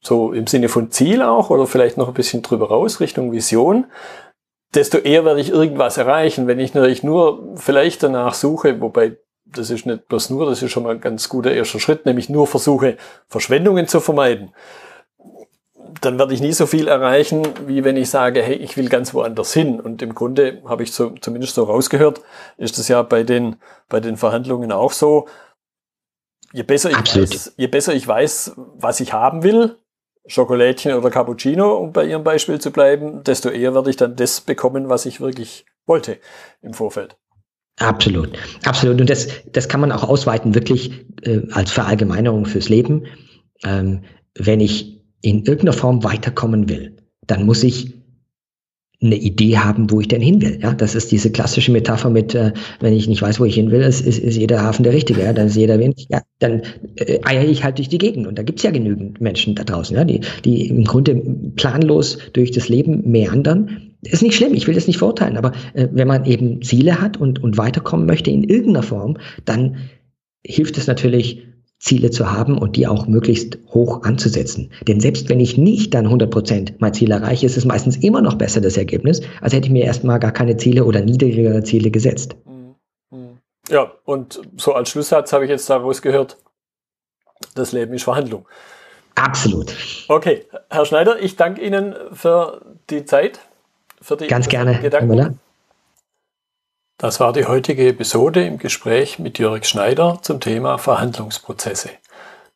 so 0.00 0.32
im 0.32 0.46
Sinne 0.46 0.70
von 0.70 0.90
Ziel 0.90 1.22
auch 1.22 1.50
oder 1.50 1.66
vielleicht 1.66 1.98
noch 1.98 2.08
ein 2.08 2.14
bisschen 2.14 2.40
drüber 2.42 2.68
raus 2.68 3.00
Richtung 3.00 3.30
Vision, 3.30 3.86
desto 4.74 4.96
eher 4.96 5.26
werde 5.26 5.40
ich 5.40 5.50
irgendwas 5.50 5.98
erreichen. 5.98 6.46
Wenn 6.46 6.60
ich 6.60 6.72
natürlich 6.72 7.02
nur 7.02 7.56
vielleicht 7.56 8.02
danach 8.02 8.32
suche, 8.32 8.80
wobei 8.80 9.18
das 9.52 9.70
ist 9.70 9.86
nicht 9.86 10.08
bloß 10.08 10.30
nur, 10.30 10.46
das 10.46 10.62
ist 10.62 10.70
schon 10.70 10.82
mal 10.82 10.94
ein 10.94 11.00
ganz 11.00 11.28
guter 11.28 11.52
erster 11.52 11.80
Schritt, 11.80 12.06
nämlich 12.06 12.28
nur 12.28 12.46
versuche, 12.46 12.96
Verschwendungen 13.28 13.88
zu 13.88 14.00
vermeiden. 14.00 14.52
Dann 16.00 16.18
werde 16.18 16.34
ich 16.34 16.40
nie 16.40 16.52
so 16.52 16.66
viel 16.66 16.88
erreichen, 16.88 17.46
wie 17.66 17.84
wenn 17.84 17.96
ich 17.96 18.10
sage, 18.10 18.42
hey, 18.42 18.54
ich 18.54 18.76
will 18.76 18.88
ganz 18.88 19.12
woanders 19.12 19.52
hin. 19.52 19.80
Und 19.80 20.02
im 20.02 20.14
Grunde 20.14 20.62
habe 20.66 20.82
ich 20.82 20.92
so, 20.92 21.10
zumindest 21.20 21.54
so 21.54 21.64
rausgehört, 21.64 22.20
ist 22.56 22.78
das 22.78 22.88
ja 22.88 23.02
bei 23.02 23.22
den, 23.22 23.56
bei 23.88 24.00
den 24.00 24.16
Verhandlungen 24.16 24.72
auch 24.72 24.92
so. 24.92 25.26
Je 26.52 26.62
besser, 26.62 26.90
ich 26.90 27.16
weiß, 27.16 27.54
je 27.56 27.66
besser 27.66 27.94
ich 27.94 28.06
weiß, 28.06 28.52
was 28.56 29.00
ich 29.00 29.12
haben 29.12 29.42
will, 29.42 29.76
Schokolädchen 30.26 30.94
oder 30.94 31.10
Cappuccino, 31.10 31.76
um 31.76 31.92
bei 31.92 32.04
Ihrem 32.04 32.24
Beispiel 32.24 32.60
zu 32.60 32.70
bleiben, 32.70 33.24
desto 33.24 33.48
eher 33.48 33.74
werde 33.74 33.90
ich 33.90 33.96
dann 33.96 34.16
das 34.16 34.40
bekommen, 34.40 34.88
was 34.88 35.06
ich 35.06 35.20
wirklich 35.20 35.66
wollte 35.86 36.18
im 36.62 36.74
Vorfeld. 36.74 37.16
Absolut, 37.80 38.30
absolut. 38.64 39.00
Und 39.00 39.08
das, 39.08 39.28
das 39.52 39.68
kann 39.68 39.80
man 39.80 39.90
auch 39.90 40.04
ausweiten, 40.04 40.54
wirklich 40.54 40.92
äh, 41.22 41.40
als 41.52 41.72
Verallgemeinerung 41.72 42.44
fürs 42.44 42.68
Leben. 42.68 43.04
Ähm, 43.64 44.00
wenn 44.38 44.60
ich 44.60 45.00
in 45.22 45.44
irgendeiner 45.44 45.72
Form 45.72 46.04
weiterkommen 46.04 46.68
will, 46.68 46.96
dann 47.26 47.46
muss 47.46 47.62
ich 47.62 47.94
eine 49.02 49.16
Idee 49.16 49.56
haben, 49.56 49.90
wo 49.90 50.00
ich 50.00 50.08
denn 50.08 50.20
hin 50.20 50.42
will. 50.42 50.58
Ja, 50.60 50.74
das 50.74 50.94
ist 50.94 51.10
diese 51.10 51.32
klassische 51.32 51.72
Metapher 51.72 52.10
mit, 52.10 52.34
äh, 52.34 52.52
wenn 52.80 52.92
ich 52.92 53.08
nicht 53.08 53.22
weiß, 53.22 53.40
wo 53.40 53.46
ich 53.46 53.54
hin 53.54 53.70
will, 53.70 53.80
ist, 53.80 54.02
ist, 54.02 54.18
ist 54.18 54.36
jeder 54.36 54.62
Hafen 54.62 54.82
der 54.82 54.92
richtige. 54.92 55.22
Ja, 55.22 55.32
dann 55.32 55.46
ist 55.46 55.56
jeder 55.56 55.78
Wind. 55.78 56.04
Ja, 56.10 56.20
dann 56.38 56.60
äh, 56.96 57.18
eier 57.24 57.44
ich 57.44 57.64
halt 57.64 57.78
durch 57.78 57.88
die 57.88 57.96
Gegend. 57.96 58.26
Und 58.26 58.38
da 58.38 58.42
gibt's 58.42 58.62
ja 58.62 58.70
genügend 58.70 59.22
Menschen 59.22 59.54
da 59.54 59.64
draußen, 59.64 59.96
ja, 59.96 60.04
die, 60.04 60.20
die 60.44 60.68
im 60.68 60.84
Grunde 60.84 61.14
planlos 61.56 62.18
durch 62.34 62.50
das 62.50 62.68
Leben 62.68 63.10
meandern 63.10 63.89
ist 64.02 64.22
nicht 64.22 64.36
schlimm, 64.36 64.54
ich 64.54 64.66
will 64.66 64.74
das 64.74 64.86
nicht 64.86 64.98
verurteilen, 64.98 65.36
aber 65.36 65.52
äh, 65.74 65.88
wenn 65.92 66.08
man 66.08 66.24
eben 66.24 66.62
Ziele 66.62 67.00
hat 67.00 67.16
und, 67.16 67.42
und 67.42 67.58
weiterkommen 67.58 68.06
möchte 68.06 68.30
in 68.30 68.44
irgendeiner 68.44 68.82
Form, 68.82 69.18
dann 69.44 69.76
hilft 70.44 70.78
es 70.78 70.86
natürlich, 70.86 71.46
Ziele 71.80 72.10
zu 72.10 72.30
haben 72.30 72.58
und 72.58 72.76
die 72.76 72.86
auch 72.86 73.06
möglichst 73.06 73.58
hoch 73.68 74.02
anzusetzen. 74.02 74.70
Denn 74.86 75.00
selbst 75.00 75.30
wenn 75.30 75.40
ich 75.40 75.56
nicht 75.56 75.94
dann 75.94 76.04
100 76.04 76.30
Prozent 76.30 76.74
mein 76.78 76.92
Ziel 76.92 77.10
erreiche, 77.10 77.46
ist 77.46 77.56
es 77.56 77.64
meistens 77.64 77.96
immer 77.96 78.20
noch 78.20 78.34
besser 78.34 78.60
das 78.60 78.76
Ergebnis, 78.76 79.22
als 79.40 79.54
hätte 79.54 79.66
ich 79.66 79.72
mir 79.72 79.84
erstmal 79.84 80.20
gar 80.20 80.30
keine 80.30 80.58
Ziele 80.58 80.84
oder 80.84 81.00
niedrigere 81.00 81.62
Ziele 81.64 81.90
gesetzt. 81.90 82.36
Mhm. 82.44 82.74
Mhm. 83.10 83.38
Ja, 83.70 83.92
und 84.04 84.42
so 84.58 84.74
als 84.74 84.90
Schlusssatz 84.90 85.32
habe 85.32 85.44
ich 85.44 85.50
jetzt 85.50 85.70
daraus 85.70 86.02
gehört, 86.02 86.36
das 87.54 87.72
Leben 87.72 87.94
ist 87.94 88.04
Verhandlung. 88.04 88.46
Absolut. 89.14 89.74
Okay, 90.08 90.44
Herr 90.68 90.84
Schneider, 90.84 91.18
ich 91.20 91.36
danke 91.36 91.62
Ihnen 91.62 91.94
für 92.12 92.60
die 92.90 93.06
Zeit 93.06 93.40
für 94.00 94.16
die 94.16 94.26
Ganz 94.26 94.48
gerne, 94.48 94.80
Gedanken. 94.80 95.38
Das 96.98 97.18
war 97.18 97.32
die 97.32 97.46
heutige 97.46 97.88
Episode 97.88 98.44
im 98.44 98.58
Gespräch 98.58 99.18
mit 99.18 99.38
Jörg 99.38 99.64
Schneider 99.64 100.18
zum 100.20 100.40
Thema 100.40 100.76
Verhandlungsprozesse. 100.76 101.90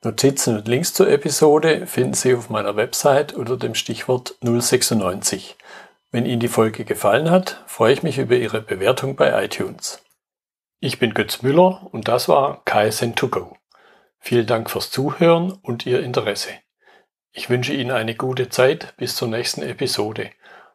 Notizen 0.02 0.58
und 0.58 0.68
Links 0.68 0.92
zur 0.92 1.08
Episode 1.08 1.86
finden 1.86 2.12
Sie 2.12 2.34
auf 2.34 2.50
meiner 2.50 2.76
Website 2.76 3.32
unter 3.32 3.56
dem 3.56 3.74
Stichwort 3.74 4.36
096. 4.42 5.56
Wenn 6.10 6.26
Ihnen 6.26 6.40
die 6.40 6.48
Folge 6.48 6.84
gefallen 6.84 7.30
hat, 7.30 7.64
freue 7.66 7.94
ich 7.94 8.02
mich 8.02 8.18
über 8.18 8.36
Ihre 8.36 8.60
Bewertung 8.60 9.16
bei 9.16 9.44
iTunes. 9.44 10.02
Ich 10.78 10.98
bin 10.98 11.14
Götz 11.14 11.40
Müller 11.40 11.88
und 11.92 12.08
das 12.08 12.28
war 12.28 12.62
KSN2Go. 12.66 13.56
Vielen 14.20 14.46
Dank 14.46 14.70
fürs 14.70 14.90
Zuhören 14.90 15.52
und 15.62 15.86
Ihr 15.86 16.02
Interesse. 16.02 16.50
Ich 17.32 17.48
wünsche 17.48 17.72
Ihnen 17.72 17.90
eine 17.90 18.14
gute 18.14 18.50
Zeit 18.50 18.94
bis 18.98 19.16
zur 19.16 19.28
nächsten 19.28 19.62
Episode. 19.62 20.30